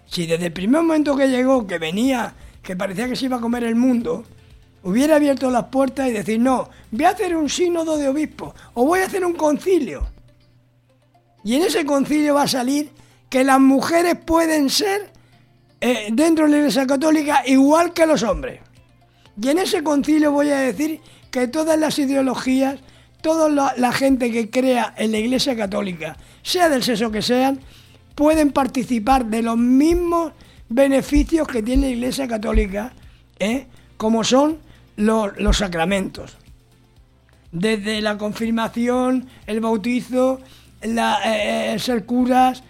[0.06, 3.42] si desde el primer momento que llegó, que venía, que parecía que se iba a
[3.42, 4.24] comer el mundo,
[4.84, 8.86] hubiera abierto las puertas y decir, no, voy a hacer un sínodo de obispos o
[8.86, 10.08] voy a hacer un concilio.
[11.44, 12.92] Y en ese concilio va a salir
[13.30, 15.12] que las mujeres pueden ser
[15.80, 18.62] eh, dentro de la Iglesia Católica igual que los hombres.
[19.40, 22.80] Y en ese concilio voy a decir que todas las ideologías,
[23.22, 27.60] toda la, gente que crea en la Iglesia Católica, sea del sexo que sean,
[28.16, 30.34] pueden participar de los mismos
[30.70, 32.94] beneficios que tiene la Iglesia Católica,
[33.38, 33.68] ¿eh?
[33.98, 34.58] como son
[34.96, 36.38] los, sacramentos.
[37.52, 40.40] Desde la confirmación, el bautizo,
[40.82, 42.63] la, eh, el ser curas.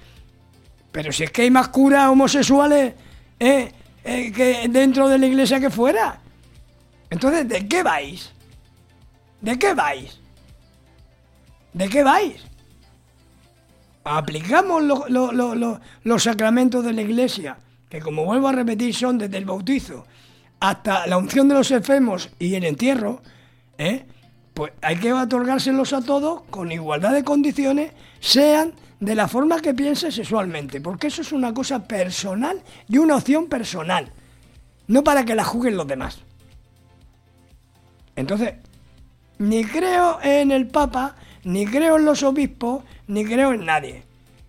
[0.97, 2.95] Pero si es que hay más curas homosexuales
[3.39, 3.71] ¿eh?
[4.03, 6.19] Eh, que dentro de la iglesia que fuera.
[7.11, 8.31] Entonces, ¿de qué vais?
[9.39, 10.19] ¿De qué vais?
[11.71, 12.41] ¿De qué vais?
[14.05, 17.57] Aplicamos lo- lo- lo- lo- los sacramentos de la iglesia,
[17.89, 20.03] que como vuelvo a repetir son desde el bautizo
[20.59, 23.21] hasta la unción de los enfermos y el entierro,
[23.77, 24.03] ¿eh?
[24.55, 29.73] pues hay que otorgárselos a todos con igualdad de condiciones, sean de la forma que
[29.73, 34.11] piensen sexualmente, porque eso es una cosa personal y una opción personal,
[34.87, 36.19] no para que la juzguen los demás.
[38.15, 38.53] Entonces,
[39.37, 44.03] ni creo en el Papa, ni creo en los obispos, ni creo en nadie.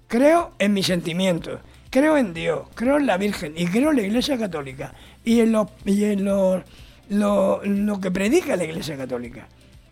[0.06, 4.02] Creo en mis sentimientos, creo en Dios, creo en la Virgen y creo en la
[4.02, 6.62] Iglesia Católica y en lo, y en lo,
[7.11, 9.46] lo- lo que predica la Iglesia Católica.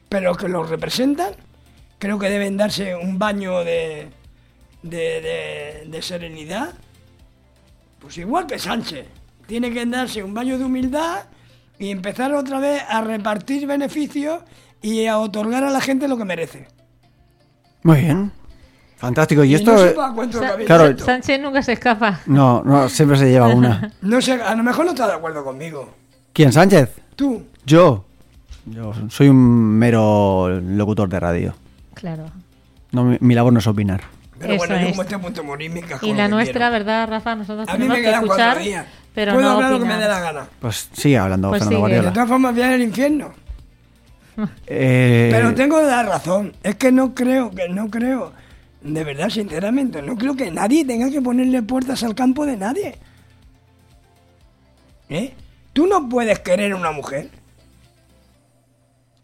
[0.08, 1.34] Pero los que los representan,
[1.98, 4.08] creo que deben darse un baño de,
[4.90, 6.70] de, de- de serenidad.
[7.98, 9.06] Pues igual que Sánchez,
[9.46, 11.24] tiene que darse un baño de humildad
[11.78, 14.40] y empezar otra vez a repartir beneficios
[14.82, 16.68] y a otorgar a la gente lo que merece.
[17.82, 18.32] Muy bien.
[18.96, 19.44] Fantástico.
[19.44, 19.72] Y Y esto.
[19.72, 19.78] no
[20.32, 20.98] Sa- Claro.
[20.98, 22.20] Sánchez nunca se escapa.
[22.26, 23.92] No, no, siempre se lleva una.
[24.02, 25.90] No sé, a lo mejor no estás de acuerdo conmigo.
[26.32, 26.90] ¿Quién, Sánchez?
[27.14, 28.04] Tú, Yo.
[28.66, 29.36] Yo soy un
[29.78, 31.54] mero locutor de radio.
[31.94, 32.24] Claro.
[32.90, 34.00] No, mi, mi labor no es opinar.
[34.38, 34.90] Pero Eso bueno, yo es.
[34.90, 36.72] como este punto morir me casco Y la nuestra, quiero.
[36.72, 37.34] ¿verdad, Rafa?
[37.36, 38.86] Nosotros A mí tenemos me que escuchar, días.
[39.14, 40.46] pero Puedo no hablar lo que me dé la gana.
[40.60, 42.00] Pues sigue hablando Pues Fernando sigue.
[42.02, 43.32] De todas formas, voy al infierno.
[44.66, 46.52] Eh, Pero tengo la razón.
[46.62, 48.32] Es que no creo, que no creo.
[48.82, 52.98] De verdad, sinceramente, no creo que nadie tenga que ponerle puertas al campo de nadie.
[55.08, 55.32] ¿Eh?
[55.72, 57.30] Tú no puedes querer a una mujer.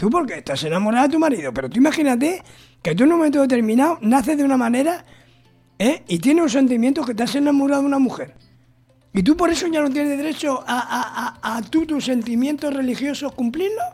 [0.03, 2.43] Tú porque estás enamorada de tu marido, pero tú imagínate
[2.83, 5.05] que tú en un momento determinado naces de una manera
[5.79, 6.03] ¿eh?
[6.09, 8.35] y tienes un sentimiento que te has enamorado de una mujer.
[9.15, 12.75] Y tú por eso ya no tienes derecho a, a, a, a tú tus sentimientos
[12.75, 13.85] religiosos cumplirlos.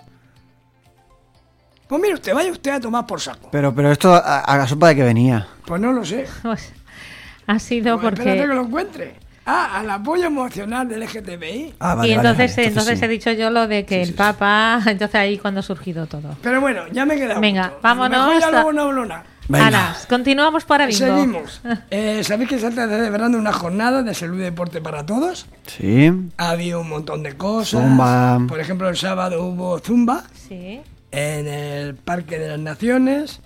[1.87, 3.51] Pues mire usted, vaya usted a tomar por saco.
[3.53, 5.47] Pero, pero esto a, a la sopa de que venía.
[5.66, 6.27] Pues no lo sé.
[6.40, 6.73] Pues,
[7.47, 8.55] ha sido Pues espérate que porque...
[8.55, 9.14] lo encuentre.
[9.51, 11.75] Ah, al apoyo emocional del LGTBI.
[11.81, 12.69] Ah, y entonces, vale.
[12.69, 13.05] entonces sí.
[13.07, 14.83] he dicho yo lo de que el Papa...
[14.87, 16.37] Entonces ahí cuando ha surgido todo.
[16.43, 17.41] Pero bueno, ya me he quedado.
[17.41, 17.79] Venga, gusto.
[17.81, 19.25] vámonos A lo mejor ya.
[19.49, 19.97] Venga.
[20.07, 20.99] Continuamos para bingo.
[20.99, 21.63] Seguimos.
[21.91, 25.47] Eh, Sabéis que se está celebrando una jornada de salud y deporte para todos.
[25.67, 26.13] Sí.
[26.37, 27.81] Ha habido un montón de cosas.
[27.81, 28.41] Zumba.
[28.47, 30.83] Por ejemplo, el sábado hubo zumba Sí.
[31.11, 33.41] en el Parque de las Naciones.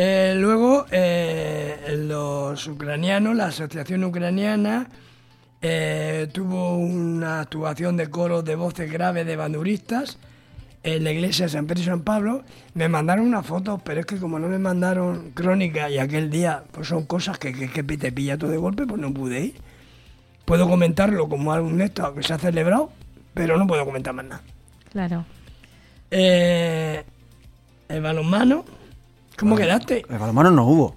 [0.00, 4.88] Eh, luego, eh, los ucranianos, la Asociación Ucraniana,
[5.60, 10.18] eh, tuvo una actuación de coros de voces graves de banduristas
[10.84, 12.44] en la iglesia de San Pedro y San Pablo.
[12.74, 16.62] Me mandaron una foto, pero es que como no me mandaron crónica y aquel día,
[16.70, 19.54] pues son cosas que, que, que te pilla todo de golpe, pues no pude ir.
[20.44, 22.92] Puedo comentarlo como algo esto que se ha celebrado,
[23.34, 24.42] pero no puedo comentar más nada.
[24.92, 25.24] Claro.
[26.08, 27.02] Eh,
[27.88, 28.64] el balonmano.
[29.38, 30.04] ¿Cómo quedaste?
[30.08, 30.96] El balonmano no hubo.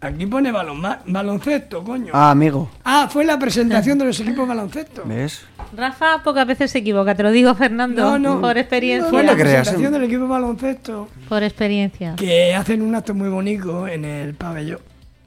[0.00, 2.12] Aquí pone balonma- baloncesto, coño.
[2.14, 2.70] Ah, amigo.
[2.84, 5.02] Ah, fue la presentación de los equipos baloncesto.
[5.04, 5.44] ¿Ves?
[5.76, 8.02] Rafa pocas veces se equivoca, te lo digo, Fernando.
[8.02, 8.40] No, no.
[8.40, 9.10] Por experiencia.
[9.10, 9.98] Fue la No creas, presentación ¿eh?
[9.98, 12.14] del equipo baloncesto Por experiencia.
[12.14, 14.78] que hacen un acto muy bonito en el pabellón.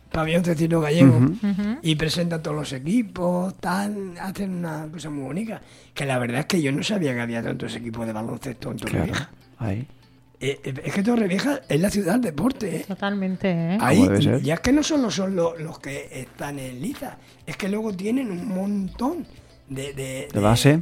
[0.10, 1.18] Pabellón Cecilio Gallego.
[1.18, 1.78] Ujú.
[1.82, 5.62] Y presentan todos los equipos, tal, hacen una cosa muy bonita.
[5.94, 8.78] Que la verdad es que yo no sabía que había tantos equipos de baloncesto en
[8.78, 8.92] Claro.
[8.98, 9.30] Torrevieja.
[9.60, 9.88] Ahí.
[10.44, 12.86] Eh, eh, es que Torrevieja es la ciudad del deporte, ¿eh?
[12.88, 13.78] Totalmente, ¿eh?
[13.80, 14.08] Ahí,
[14.42, 17.94] ya es que no solo son lo- los, que están en liza, es que luego
[17.94, 19.28] tienen un montón
[19.70, 19.94] de...
[19.94, 20.82] De, De base.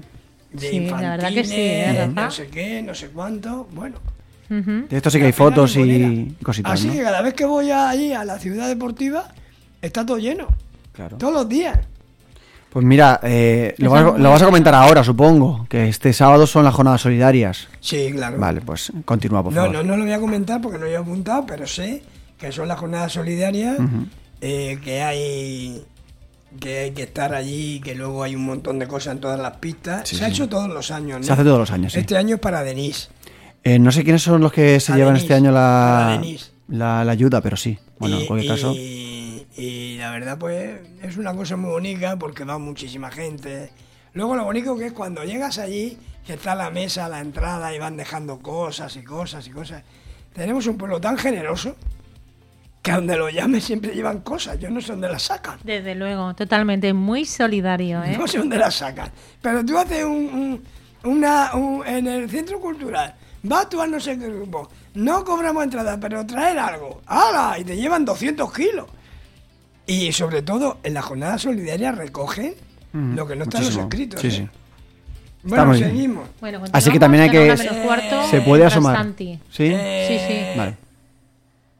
[0.53, 3.97] De Sí, la verdad que sí, ¿eh, infantiles, no sé qué, no sé cuánto, bueno.
[4.49, 6.93] De esto sí que hay fotos y cositas, Así ¿no?
[6.93, 9.31] que cada vez que voy allí a la ciudad deportiva,
[9.81, 10.47] está todo lleno,
[10.93, 11.17] Claro.
[11.17, 11.77] todos los días.
[12.69, 15.65] Pues mira, eh, lo, vas, lo a comentar ahora, supongo.
[15.67, 17.67] Que este sábado son las jornadas solidarias.
[17.79, 18.37] Sí, claro.
[18.37, 19.75] Vale, pues continúa, por No, favor.
[19.77, 22.03] no, no lo voy a comentar porque no lo he apuntado, pero sé
[22.37, 23.77] que son las jornadas solidarias,
[24.41, 25.83] eh, que hay
[26.59, 29.57] que hay que estar allí, que luego hay un montón de cosas en todas las
[29.57, 30.07] pistas.
[30.07, 31.25] Sí, se ha hecho todos los años, ¿no?
[31.25, 31.99] Se hace todos los años, sí.
[31.99, 33.09] Este año es para Denise.
[33.63, 36.21] Eh, no sé quiénes son los que se A llevan este año la,
[36.69, 37.77] la, la ayuda, pero sí.
[37.99, 38.73] Bueno, y, en cualquier caso.
[39.59, 43.71] Y- la verdad, pues, es una cosa muy bonita porque va muchísima gente.
[44.13, 47.79] Luego lo bonito que es cuando llegas allí, que está la mesa la entrada y
[47.79, 49.83] van dejando cosas y cosas y cosas.
[50.33, 51.75] Tenemos un pueblo tan generoso
[52.81, 54.57] que a donde lo llames siempre llevan cosas.
[54.59, 55.59] Yo no sé dónde las sacan.
[55.63, 58.15] Desde luego, totalmente, muy solidario, ¿eh?
[58.17, 59.11] No sé dónde las sacan.
[59.41, 60.11] Pero tú haces un,
[61.03, 65.23] un- una, un- en el centro cultural, vas tú a no sé qué grupo, no
[65.23, 67.01] cobramos entrada, pero traer algo.
[67.05, 67.57] ¡Hala!
[67.59, 68.85] Y te llevan 200 kilos.
[69.89, 72.53] Y sobre todo, en la jornada solidaria recogen
[72.91, 74.19] Mm, lo que no está en los escritos.
[74.19, 74.31] Sí, ¿eh?
[74.31, 74.47] sí.
[75.43, 76.27] Bueno, seguimos.
[76.41, 78.95] Bueno, Así que también hay que- cuarto, Se puede asomar.
[78.97, 79.39] Santi.
[79.51, 79.65] ¿Sí?
[79.71, 80.57] Eh, Sí, sí.
[80.57, 80.75] Vale.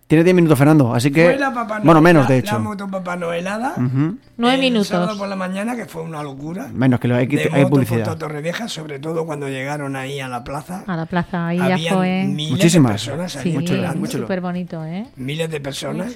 [0.09, 1.23] Tiene 10 minutos, Fernando, así que...
[1.25, 2.53] Fue la Papá Bueno, menos, de hecho.
[2.53, 3.73] La moto Papá Noelada.
[3.77, 4.17] Ujú.
[4.37, 4.87] Nueve el minutos.
[4.87, 6.67] sábado por la mañana, que fue una locura.
[6.73, 8.17] Menos que lo hay, que- de hay moto publicidad.
[8.17, 10.83] Torrevieja, sobre todo cuando llegaron ahí a la plaza.
[10.87, 12.23] A la plaza, ahí ya Habían fue.
[12.25, 13.05] miles Muchísimas.
[13.05, 13.51] de personas Sí,
[13.99, 15.05] Muy súper bonito, ¿eh?
[15.15, 16.15] Miles de personas.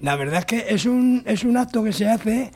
[0.00, 2.50] La verdad es que es un, es un acto que se hace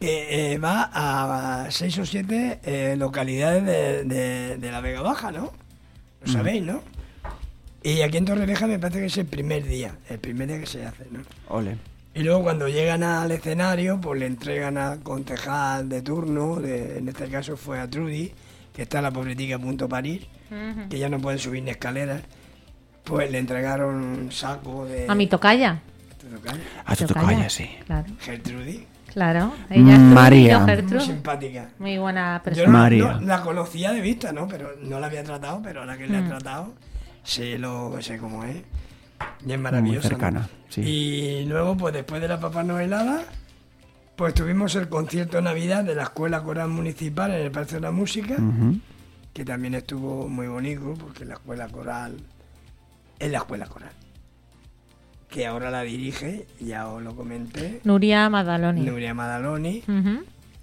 [0.00, 5.30] que eh, va a seis o siete eh, localidades de, de- de la Vega Baja,
[5.30, 5.52] ¿no?
[6.24, 6.80] Lo sabéis, ¿no?
[7.82, 10.66] Y aquí en Torrevieja me parece que es el primer día, el primer día que
[10.66, 11.20] se hace, ¿no?
[11.48, 11.76] Ole.
[12.14, 17.08] Y luego cuando llegan al escenario, pues le entregan al concejal de turno, de- en
[17.08, 18.32] este caso fue a Trudy,
[18.72, 20.26] que está en la pobretica a punto de parir,
[20.88, 22.22] que ya no puede subir ni escaleras,
[23.04, 25.06] pues le entregaron un saco de...
[25.08, 25.80] A mi tocaya.
[26.84, 27.70] A tu Tocaya, tocaya, sí.
[27.86, 29.52] Claro, Gertrudy, claro.
[29.70, 30.58] Ella es María.
[30.58, 31.68] Muy simpática.
[31.78, 32.66] Muy buena Yo persona.
[32.66, 33.12] no, María.
[33.14, 34.48] no- la conocía de vista, ¿no?
[34.48, 36.28] Pero no la había tratado, pero ahora que la he Mm.
[36.28, 36.74] tratado,
[37.24, 38.56] sé lo sé cómo es.
[38.56, 38.60] Y
[39.42, 40.08] es Muy maravillosa.
[40.08, 40.14] ¿no?
[40.14, 40.80] cercana, sí.
[40.82, 43.22] Y luego, pues después de la Papá Noelada,
[44.16, 47.82] pues tuvimos el concierto de Navidad de la Escuela Coral Municipal en el Palacio de
[47.82, 48.36] la Música,
[49.32, 52.16] que también estuvo muy bonito, porque la Escuela Coral
[53.18, 53.92] es la Escuela Coral.
[55.28, 58.80] que ahora la dirige, ya os lo comenté, Nuria Madaloni.
[58.82, 59.82] Nuria Madaloni.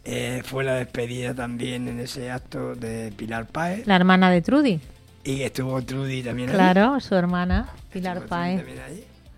[0.08, 3.86] Eh, fue la despedida también en ese acto de Pilar Páez.
[3.88, 4.80] La hermana de Trudy.
[5.26, 6.50] Y estuvo Trudy también.
[6.52, 8.64] Claro, su hermana, Pilar Estuvo Paez.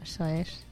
[0.04, 0.64] Eso es.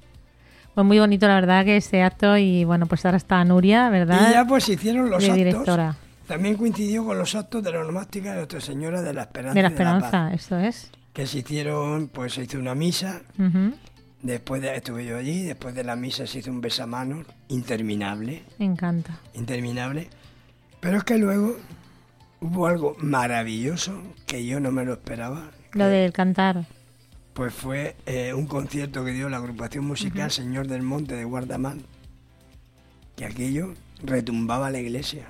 [0.74, 2.38] Pues muy bonito, la verdad, que ese acto.
[2.38, 4.30] Y bueno, pues ahora está Nuria, ¿verdad?
[4.30, 5.38] Y ya pues se hicieron los de actos.
[5.38, 5.95] directora.
[6.28, 9.53] También coincidió con los actos de la onomástica de Nuestra Señora de la Esperanza.
[9.55, 10.91] De la Paz, Esperanza, eso es.
[11.13, 13.22] que se hicieron, pues se hizo una misa.
[14.22, 18.66] Después de, estuve yo allí, después de la misa se hizo un besamanos interminable, Me
[18.66, 19.20] encanta.
[19.36, 20.09] interminable.
[20.80, 21.57] Pero es que luego
[22.42, 25.52] hubo algo maravilloso que yo no me lo esperaba.
[25.74, 26.66] Lo del cantar.
[27.34, 31.82] Pues fue eh, un concierto que dio la agrupación musical Señor del Monte de Guardamán.
[33.16, 33.74] Que aquello
[34.04, 35.28] retumbaba la iglesia.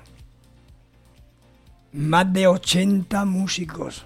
[1.92, 4.04] Más de 80 músicos.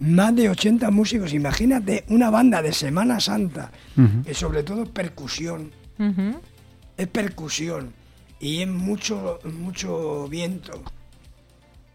[0.00, 1.32] Más de 80 músicos.
[1.32, 3.70] Imagínate una banda de Semana Santa.
[4.24, 5.70] Que sobre todo es percusión.
[6.96, 7.92] Es percusión.
[8.40, 10.82] Y es mucho, mucho viento.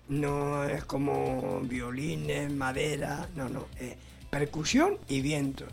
[0.09, 3.27] No es como violines, madera.
[3.35, 3.65] No, no.
[3.79, 3.95] Es
[4.29, 5.65] percusión y viento.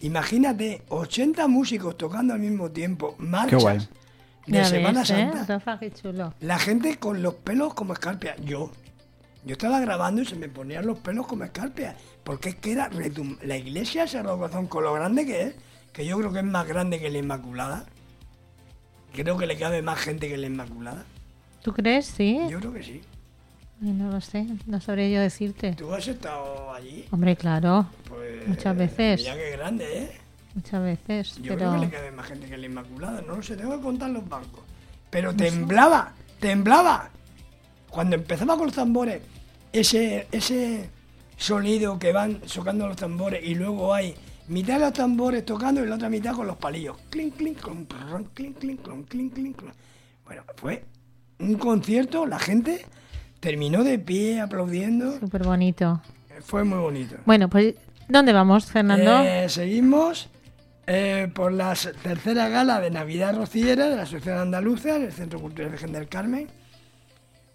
[0.00, 3.14] Imagínate 80 músicos tocando al mismo tiempo.
[3.18, 3.78] Marchas guay.
[4.46, 5.14] de Ya Semana ves, ¿eh?
[5.32, 5.44] Santa.
[5.46, 6.34] Rafa, qué chulo.
[6.40, 8.36] La gente con los pelos como escarpias.
[8.44, 8.70] Yo.
[9.44, 11.94] Yo estaba grabando y se me ponían los pelos como escarpias.
[12.24, 15.54] Porque es que era retum- La iglesia de Cerro Corazón, con lo grande que es,
[15.92, 17.86] que yo creo que es más grande que la Inmaculada.
[19.12, 21.04] Creo que le cabe más gente que la Inmaculada.
[21.62, 22.06] ¿Tú crees?
[22.06, 22.38] Sí.
[22.50, 23.00] Yo creo que sí.
[23.80, 24.46] No lo sé.
[24.66, 25.72] No sabría yo decirte.
[25.72, 27.04] Tú has estado allí.
[27.10, 27.86] Hombre, claro.
[28.08, 29.20] Pues, Muchas veces.
[29.20, 30.10] Mira qué grande, ¿eh?
[30.54, 31.36] Muchas veces.
[31.36, 33.22] Yo pero creo que le cabe más gente que la Inmaculada.
[33.22, 34.64] No lo sé, tengo que contar los bancos.
[35.10, 37.10] Pero temblaba, temblaba.
[37.90, 39.20] Cuando empezaba con los tambores,
[39.72, 40.88] ese, ese
[41.36, 44.14] sonido que van tocando los tambores y luego hay
[44.48, 46.96] mitad de los tambores tocando y la otra mitad con los palillos.
[47.10, 47.86] Clink, clink, clon,
[48.34, 49.72] clink, clink, clon, clink, clink, clon.
[50.24, 50.84] Bueno, fue
[51.38, 52.84] un concierto, la gente
[53.40, 55.18] terminó de pie aplaudiendo.
[55.18, 56.00] súper bonito.
[56.40, 57.16] Fue muy bonito.
[57.24, 57.74] Bueno, pues
[58.08, 59.20] ¿dónde vamos, Fernando?
[59.22, 60.28] Eh, seguimos
[60.86, 65.40] eh, por la tercera gala de Navidad Rociera de la Asociación Andaluza en el Centro
[65.40, 66.48] Cultural Virgen del Carmen,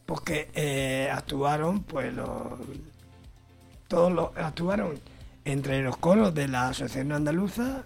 [0.06, 2.28] porque eh, actuaron, pues los,
[3.88, 5.00] todos los actuaron
[5.46, 7.84] entre los coros de la Asociación Andaluza,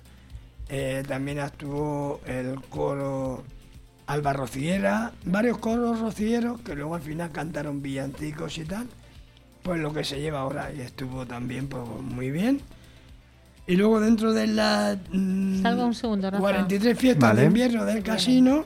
[1.08, 3.44] también actuó el coro
[4.08, 8.88] Alba Rociera, varios coros rocieros que luego al final cantaron villancicos y tal,
[9.64, 12.62] pues lo que se lleva ahora y estuvo también pues, muy bien.
[13.68, 16.40] Y luego dentro de las mm, un segundo, Rafa.
[16.40, 17.42] 43 fiestas Vale.
[17.42, 18.66] de invierno del casino,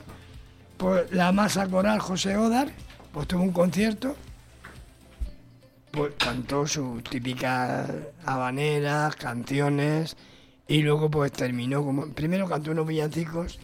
[0.76, 2.68] pues la masa coral José Odar,
[3.12, 4.14] pues tuvo un concierto,
[5.90, 7.90] pues cantó sus típicas
[8.26, 10.16] habaneras, canciones,
[10.70, 13.58] y luego pues terminó como, primero cantó unos villancicos,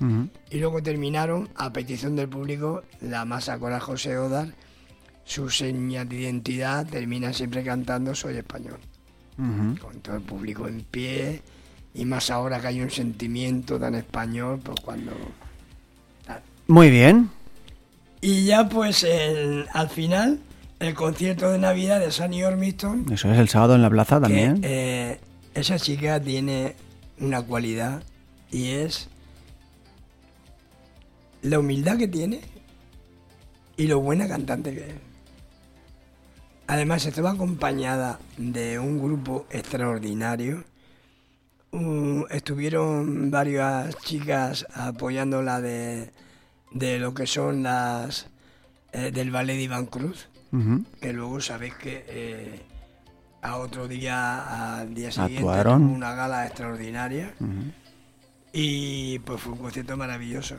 [0.51, 4.49] y luego terminaron, a petición del público, la masa coral José Odar,
[5.25, 8.79] su señal de identidad, termina siempre cantando Soy español
[9.37, 11.43] con todo el público en pie
[11.95, 15.13] y más ahora que hay un sentimiento tan español, pues cuando...
[16.69, 17.31] Muy bien.
[18.21, 20.41] Y ya pues el- al final
[20.81, 24.23] el concierto de Navidad de Sunny Ormiston, Eso es el sábado en la plaza que
[24.23, 24.61] también.
[24.63, 25.21] eh,
[25.55, 26.75] esa chica tiene
[27.21, 28.03] una cualidad
[28.51, 29.09] y es
[31.43, 32.41] la humildad que tiene
[33.77, 34.95] y lo buena cantante que es.
[36.67, 40.65] Además estaba acompañada de un grupo extraordinario.
[41.71, 46.11] Uh, estuvieron varias chicas apoyándola de,
[46.73, 48.29] de lo que son las
[48.93, 50.29] eh, del ballet de Iván Cruz,
[51.01, 52.63] que luego sabéis que eh,
[53.47, 55.83] a otro día, al día siguiente, Actuaron.
[55.87, 57.33] tuvo una gala extraordinaria
[58.53, 60.57] y pues fue un concierto maravilloso.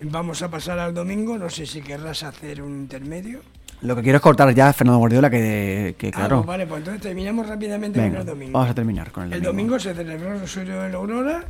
[0.00, 3.40] Vamos a pasar al domingo, no sé si querrás hacer un intermedio.
[3.80, 6.36] Lo que quiero es cortar ya a Fernando Guardiola, que, que Ah, claro.
[6.38, 8.52] pues vale, pues entonces terminamos rápidamente Venga, con el domingo.
[8.52, 9.74] vamos a terminar con el El domingo.
[9.74, 11.44] domingo se celebró el de la Aurora,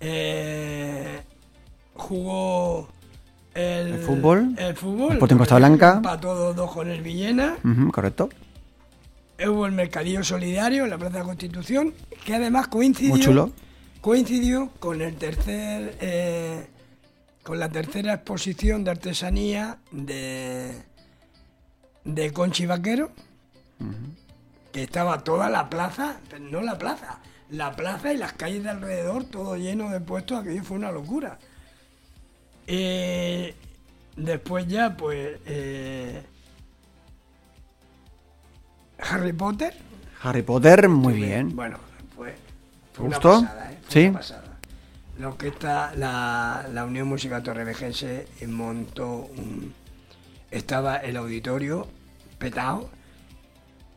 [0.00, 1.20] eh,
[1.94, 2.88] jugó
[3.54, 4.54] el, El fútbol.
[4.58, 5.92] el fútbol, Sporting Costa Blanca.
[5.96, 7.56] empató 2-2 con el Villena,
[7.92, 8.28] correcto.
[9.38, 13.52] Hubo el Mercadillo Solidario en la Plaza de la Constitución, que además coincidió, chulo.
[14.00, 16.66] coincidió con el tercer eh,
[17.42, 20.72] con la tercera exposición de artesanía de
[22.04, 23.10] de Conchi Vaquero
[24.72, 27.20] que estaba toda la plaza no la plaza
[27.50, 31.38] la plaza y las calles de alrededor todo lleno de puestos aquello fue una locura
[32.66, 33.54] Eh,
[34.16, 36.22] después ya pues eh,
[39.10, 39.74] Harry Potter
[40.22, 41.54] Harry Potter, muy Tuve- bien.
[41.56, 41.78] Bueno,
[42.16, 42.36] fue, ¿Te
[42.94, 43.78] fue una pasada, ¿eh?
[43.82, 44.08] Fue Sí.
[44.08, 44.44] una pasada.
[45.18, 49.72] la orquesta, la, la Unión Música Torrevejense montó un...
[50.50, 51.86] Estaba el auditorio
[52.38, 52.88] petado.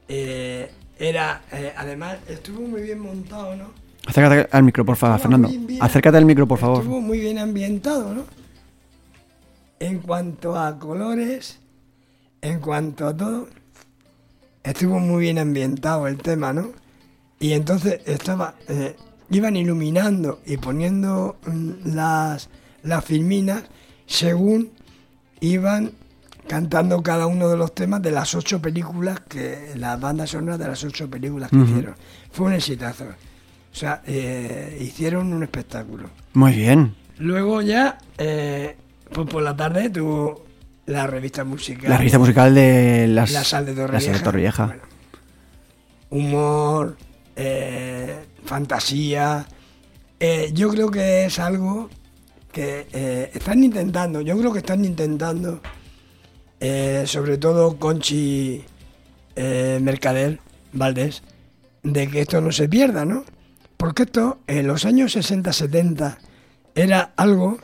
[0.09, 3.71] Eh, era, eh, además, estuvo muy bien montado, ¿no?
[4.05, 5.47] Acércate al micro, por favor, Fernando.
[5.49, 6.79] bien- Acércate al micro, por favor.
[6.79, 8.23] Estuvo muy bien ambientado, ¿no?
[9.79, 11.59] En cuanto a colores,
[12.41, 13.47] en cuanto a todo,
[14.69, 16.71] estuvo muy bien ambientado el tema, ¿no?
[17.39, 18.95] Y entonces estaba, eh,
[19.29, 22.49] iban iluminando y poniendo mm, las,
[22.83, 23.63] las filminas
[24.05, 24.71] según
[25.39, 25.91] iban
[26.47, 30.67] cantando cada uno de los temas de las ocho películas que las bandas sonoras de
[30.67, 31.95] las ocho películas que hicieron.
[32.31, 33.05] Fue un exitazo.
[33.05, 36.09] O sea, eh, hicieron un espectáculo.
[36.33, 36.95] Muy bien.
[37.19, 38.75] Luego ya, eh,
[39.13, 40.46] pues por la tarde tuvo
[40.87, 41.89] la revista musical.
[41.89, 44.05] La revista musical de las, La Sal de La Torrevieja.
[44.05, 44.65] Sal de Torrevieja.
[44.65, 44.81] Bueno,
[46.09, 46.97] humor,
[47.35, 49.45] eh, fantasía.
[50.19, 51.89] Eh, yo creo que es algo
[52.51, 55.61] que eh, están intentando, yo creo que están intentando,
[57.05, 58.63] sobre todo Conchi
[59.35, 60.39] Mercader
[60.71, 61.21] Valdés,
[61.83, 63.25] de que esto no se pierda, ¿no?
[63.75, 66.17] Porque esto en los años 60-70
[66.73, 67.59] era algo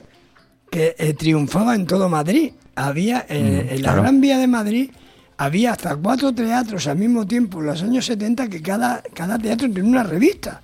[0.70, 2.54] que triunfaba en todo Madrid.
[2.76, 4.02] Había eh, en la claro.
[4.04, 4.92] Gran Vía de Madrid
[5.38, 9.68] había hasta cuatro teatros al mismo tiempo en los años 70 que cada, cada teatro
[9.72, 10.62] tenía una revista.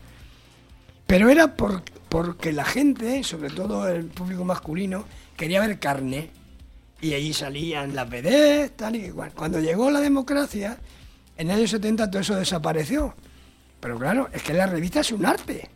[1.05, 5.05] Pero era por- porque la gente, sobre todo el público masculino,
[5.37, 6.31] quería ver carne.
[7.01, 9.31] Y ahí salían las vedettes, tal y igual.
[9.33, 10.77] Cuando llegó la democracia,
[11.37, 13.13] en el año 70 todo eso desapareció.
[13.79, 15.69] Pero claro, es que la revista es un arte.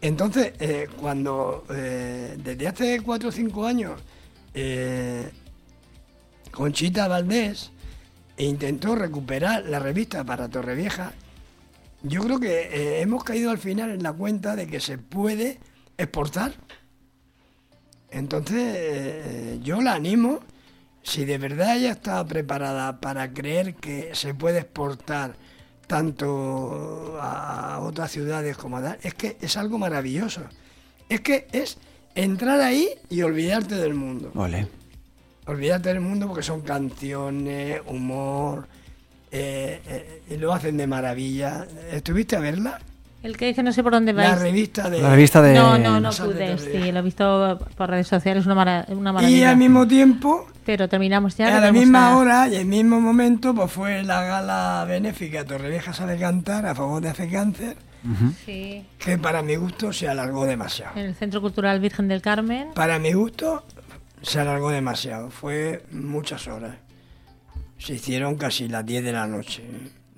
[0.00, 4.00] Entonces, eh, cuando eh, desde hace cuatro o cinco años
[4.54, 5.30] eh,
[6.50, 7.70] Conchita Valdés
[8.36, 11.12] intentó recuperar la revista para Torrevieja,
[12.02, 15.60] yo creo que eh, hemos caído al final en la cuenta de que se puede
[15.96, 16.52] exportar.
[18.10, 20.40] Entonces, eh, yo la animo,
[21.02, 25.34] si de verdad ella está preparada para creer que se puede exportar
[25.86, 30.42] tanto a otras ciudades como a es que es algo maravilloso.
[31.08, 31.78] Es que es
[32.14, 34.30] entrar ahí y olvidarte del mundo.
[34.34, 34.66] Ole.
[35.46, 38.68] Olvídate del mundo porque son canciones, humor,
[39.30, 41.66] eh, eh, y lo hacen de maravilla.
[41.90, 42.78] ¿Estuviste a verla?
[43.22, 44.40] El que dice no sé por dónde La vais.
[44.40, 45.00] revista de...
[45.00, 45.54] La revista de...
[45.54, 46.58] No, no, no pude.
[46.58, 49.50] Sí, lo he visto por redes sociales, una, mara- una Y maravilla.
[49.50, 51.56] al mismo tiempo, Pero terminamos ya.
[51.56, 55.92] a la misma a- hora y el mismo momento, pues fue la gala benéfica Torrevieja
[55.92, 57.76] sabe cantar a favor de hace cáncer,
[58.44, 60.98] Sí, que para mi gusto se alargó demasiado.
[60.98, 62.72] en el Centro Cultural Virgen del Carmen.
[62.74, 63.64] Para mi gusto
[64.22, 66.76] se alargó demasiado, fue muchas horas.
[67.78, 69.62] Se hicieron casi las 10 de la noche,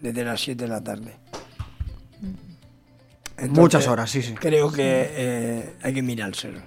[0.01, 1.17] desde las 7 de la tarde.
[3.37, 4.35] Entonces, Muchas horas, sí, sí.
[4.35, 6.61] Creo que eh, hay que mirárselo.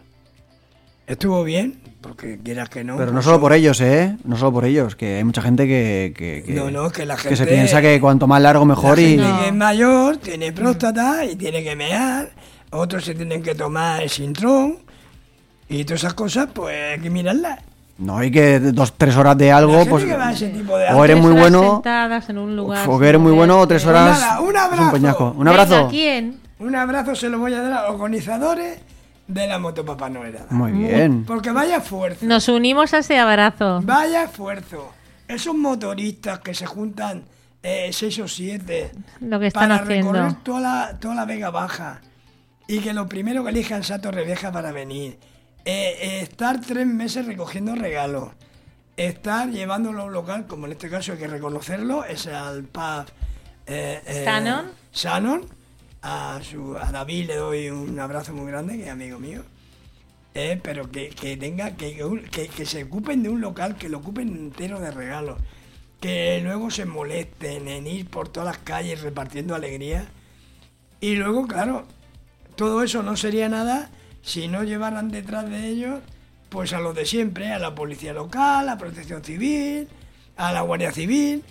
[1.08, 2.96] Estuvo bien, porque quieras que no.
[2.98, 4.18] Pero no pues solo por ellos, ¿eh?
[4.26, 6.14] No solo por ellos, que hay mucha gente que...
[6.16, 9.04] que, que- No, no, que la se gente- piensa que cuanto más largo mejor La
[9.04, 9.10] y...
[9.18, 9.40] gente No.
[9.40, 12.30] que es mayor tiene próstata y tiene que mear,
[12.72, 14.80] otros se tienen que tomar el sintrón
[15.70, 17.60] y todas esas cosas, pues hay que mirarlas.
[18.00, 20.04] No, y que dos, tres horas de algo, pues...
[20.04, 22.88] que va a ese tipo de O eres muy bueno, en un lugar.
[22.88, 24.20] o que eres muy bueno, o tres horas...
[24.20, 24.84] nada, un abrazo.
[24.86, 24.92] Un
[25.46, 25.88] Venga, abrazo.
[25.90, 26.38] ¿quién?
[26.60, 28.80] Un abrazo se lo voy a dar a los organizadores
[29.28, 30.38] de la Moto Papá Noel.
[30.50, 31.26] Muy bien.
[31.26, 33.82] Porque vaya esfuerzo, Nos unimos a ese abrazo.
[33.84, 34.94] vaya esfuerzo.
[35.28, 37.26] Esos motoristas que se juntan
[37.62, 40.14] eh, seis o siete Lo que están para haciendo.
[40.14, 42.02] recorrer toda la, toda la Vega Baja
[42.68, 45.18] y que lo primero que elijan sea Torrevieja para venir.
[45.66, 48.30] Eh, eh, estar tres meses recogiendo regalos.
[48.96, 53.06] Estar llevándolo a un local, como en este caso hay que reconocerlo, es al pub
[53.68, 54.72] eh, eh, Shannon.
[54.94, 55.46] Shannon.
[56.02, 59.44] A, su, a David le doy un abrazo muy grande, que es amigo mío.
[60.34, 61.98] Eh, pero que, que tenga que,
[62.32, 65.40] que, que se ocupen de un local, que lo ocupen entero de regalos.
[66.00, 70.06] Que luego se molesten en ir por todas las calles repartiendo alegría.
[71.02, 71.86] Y luego, claro,
[72.56, 73.90] todo eso no sería nada
[74.22, 76.02] si no llevaran detrás de ellos
[76.50, 79.88] pues a lo de siempre, a la policía local, a protección civil,
[80.38, 81.44] a la guardia civil,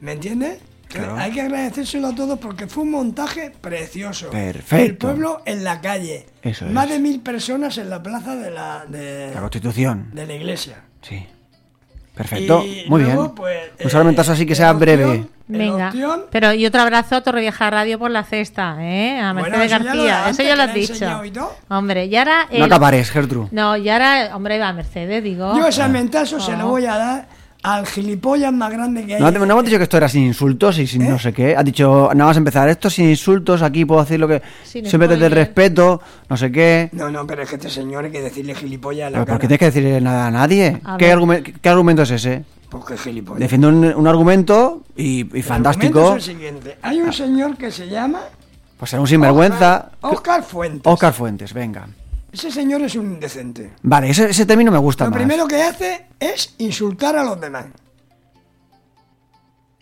[0.00, 0.60] ¿me entiendes?
[0.98, 1.16] Claro.
[1.16, 4.30] Hay que agradecérselo a todos porque fue un montaje precioso.
[4.30, 4.84] Perfecto.
[4.84, 6.26] El pueblo en la calle.
[6.42, 6.90] Eso Más es.
[6.92, 10.10] de mil personas en la plaza de la, de, La Constitución.
[10.12, 10.82] de la iglesia.
[11.02, 11.26] Sí.
[12.14, 12.64] Perfecto.
[12.64, 13.34] Y Muy luego, bien.
[13.34, 15.26] pues, Un eh, salmentazo así que sea opción- breve.
[15.46, 15.88] Venga.
[15.88, 19.18] opción- Pero y otro abrazo a Torrevieja Radio por la cesta, ¿eh?
[19.20, 20.28] A Bueno, Mercedes eso García.
[20.30, 20.92] eso ya lo has dicho.
[20.92, 21.54] enseñado y todo.
[21.68, 22.46] Hombre, y ahora.
[22.50, 23.48] No el- acabares, Gertrude.
[23.50, 25.54] No, y ahora, hombre, va a Mercedes, digo.
[25.56, 27.28] Yo ese mentazo se lo voy a dar
[27.64, 29.20] al gilipollas más grande que hay.
[29.22, 31.08] No, no hemos dicho que esto era sin insultos y sin ¿Eh?
[31.08, 31.56] no sé qué.
[31.56, 34.42] Has dicho, nada más empezar, esto sin insultos, aquí puedo decir lo que...
[34.64, 36.90] Sin siempre desde el respeto, no sé qué.
[36.92, 39.40] No, no, pero es que este señor hay que decirle gilipollas a la Pero ¿por
[39.40, 40.78] qué tienes que decirle nada a nadie?
[40.84, 42.44] A ¿Qué, argumento es ese?
[42.68, 43.40] Porque gilipollas.
[43.40, 46.00] Defiende un, un argumento y, y El fantástico.
[46.00, 46.76] argumento es el siguiente.
[46.82, 48.20] Hay un señor que se llama
[48.76, 49.90] Pues será un sinvergüenza.
[50.02, 50.82] Oscar Fuentes.
[50.84, 51.88] Oscar Fuentes, venga.
[52.34, 53.74] Ese señor es un indecente.
[53.82, 55.18] Vale, ese, ese término me gusta Lo más.
[55.18, 57.66] primero que hace es insultar a los demás.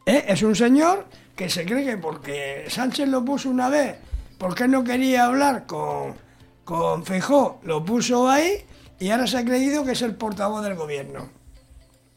[0.05, 0.25] ¿Eh?
[0.29, 3.97] Es un señor que se cree que porque Sánchez lo puso una vez,
[4.37, 6.15] porque no quería hablar con,
[6.63, 8.63] con Feijó, lo puso ahí
[9.01, 11.31] y ahora se ha creído que es el portavoz del gobierno.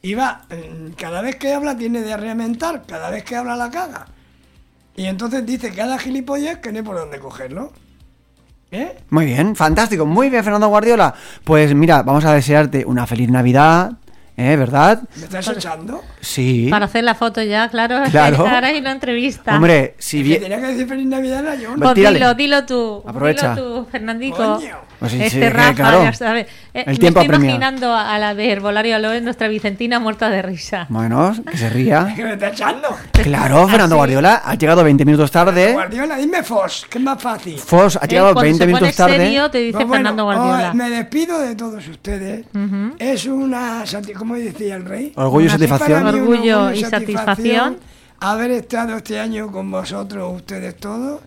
[0.01, 3.71] Y va, mm, cada vez que habla tiene diarrea mental, cada vez que habla la
[3.71, 4.05] caga.
[4.97, 7.71] Y entonces dice cada gilipollas que no hay por dónde cogerlo.
[8.75, 8.93] ¿Eh?
[9.09, 10.05] Muy bien, fantástico.
[10.05, 11.13] Muy bien, Fernando Guardiola.
[11.45, 13.93] Pues mira, vamos a desearte una feliz Navidad,
[14.37, 14.55] ¿eh?
[14.55, 15.01] ¿Verdad?
[15.15, 16.03] ¿Me estás echando?
[16.21, 16.67] Sí.
[16.69, 18.01] Para hacer la foto ya, claro.
[18.11, 18.47] Claro.
[18.47, 19.55] Ahora hay una entrevista.
[19.55, 20.41] Hombre, si bien...
[20.41, 21.69] tenía que decir feliz Navidad a yo.
[21.75, 23.03] Pues Pues dilo, dilo tú.
[23.05, 23.55] Aprovecha.
[23.55, 24.37] Dilo tú, Fernandico.
[24.57, 24.85] Coño.
[24.99, 26.03] Pues sí, sí, este que Rafa, claro.
[26.05, 26.47] ya sabes.
[26.73, 27.49] Eh, El me tiempo estoy apremia.
[27.55, 30.85] imaginando a, a la de Herbolario Aloe, nuestra Vicentina muerta de risa.
[30.89, 32.13] Bueno, que se ría.
[32.15, 32.87] ¿Qué me está echando?
[33.11, 33.99] Claro, Fernando Así.
[33.99, 35.73] Guardiola ha llegado 20 minutos tarde.
[35.73, 37.59] Guardiola, dime Fos, que es más fácil.
[37.59, 39.17] Fos ha Él, llegado cuando 20 se minutos pone tarde.
[39.25, 40.69] serio, te dice Pues bueno, Fernando Guardiola.
[40.71, 42.45] oh, me despido de todos ustedes.
[42.55, 42.95] Ujú.
[42.97, 45.13] Es una, sati- ¿cómo decía el rey?
[45.15, 46.01] Orgullo y satisfacción.
[46.07, 47.77] Un Orgullo y satisfacción satisfacción.
[48.19, 51.21] haber estado este año con vosotros, ustedes todos.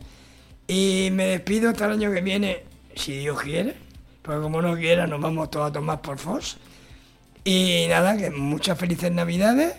[0.67, 2.65] Y me despido hasta el año que viene,
[2.97, 3.77] si Dios quiere.
[4.23, 6.59] Porque como no quiera, nos vamos todos a tomar por Fos.
[7.45, 9.75] Y nada, que muchas felices Navidades.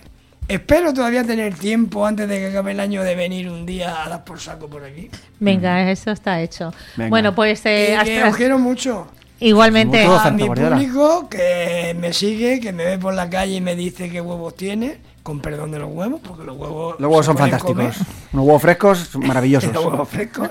[0.47, 4.09] Espero todavía tener tiempo antes de que acabe el año de venir un día a
[4.09, 5.11] dar por saco por aquí.
[5.39, 6.73] Venga, eso está hecho.
[6.95, 7.09] Venga.
[7.09, 9.07] Bueno, pues eh, hasta- os quiero mucho.
[9.39, 10.03] Igualmente.
[10.05, 10.19] Mucho.
[10.19, 14.09] A mi público que me sigue, que me ve por la calle y me dice
[14.09, 17.75] qué huevos tiene, con perdón de los huevos, porque los huevos, Los huevos son fantásticos.
[17.75, 17.93] comer,
[18.33, 19.71] Unos huevos frescos son maravillosos.
[19.73, 20.49] los huevos frescos.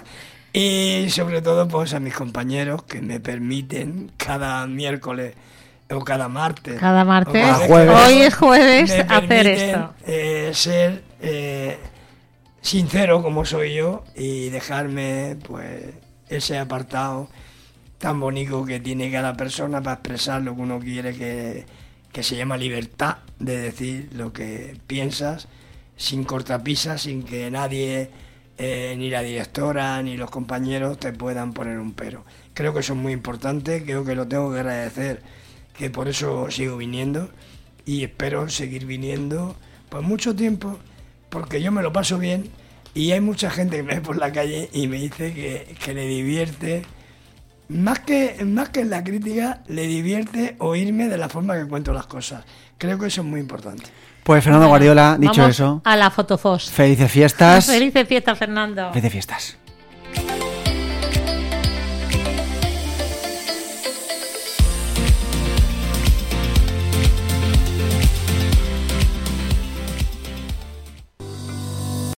[0.53, 5.35] Y sobre todo pues a mis compañeros que me permiten cada miércoles
[5.91, 6.79] o cada martes.
[6.81, 7.43] Cada martes.
[7.47, 7.97] cada jueves.
[8.07, 9.95] Hoy es jueves, me hacer permiten, esto.
[10.07, 11.79] eh, ser eh,
[12.61, 15.85] sincero como soy yo y dejarme pues
[16.29, 17.29] ese apartado
[17.99, 21.67] tan bonito que tiene cada persona para expresar lo que uno quiere que,
[22.13, 25.49] que se llama libertad de decir lo que piensas
[25.97, 28.11] sin cortapisas, sin que nadie,
[28.57, 32.25] eh, ni la directora ni los compañeros te puedan poner un pero.
[32.55, 35.23] Creo que eso es muy importante, creo que lo tengo que agradecer,
[35.77, 37.31] que por eso sigo viniendo
[37.85, 39.57] y espero seguir viniendo
[39.89, 40.79] por mucho tiempo,
[41.31, 42.51] porque yo me lo paso bien
[42.95, 45.95] y hay mucha gente que me ve por la calle y me dice que, que
[45.95, 46.85] le divierte,
[47.69, 51.93] más que, más que en la crítica, le divierte oírme de la forma que cuento
[51.93, 52.45] las cosas.
[52.79, 53.85] Creo que eso es muy importante.
[54.23, 56.71] Pues Fernando Guardiola, dicho Vamos eso, A la fotofos.
[56.71, 57.67] felices fiestas.
[57.71, 58.89] Felices fiestas, Fernando.
[58.91, 59.59] Felices fiestas.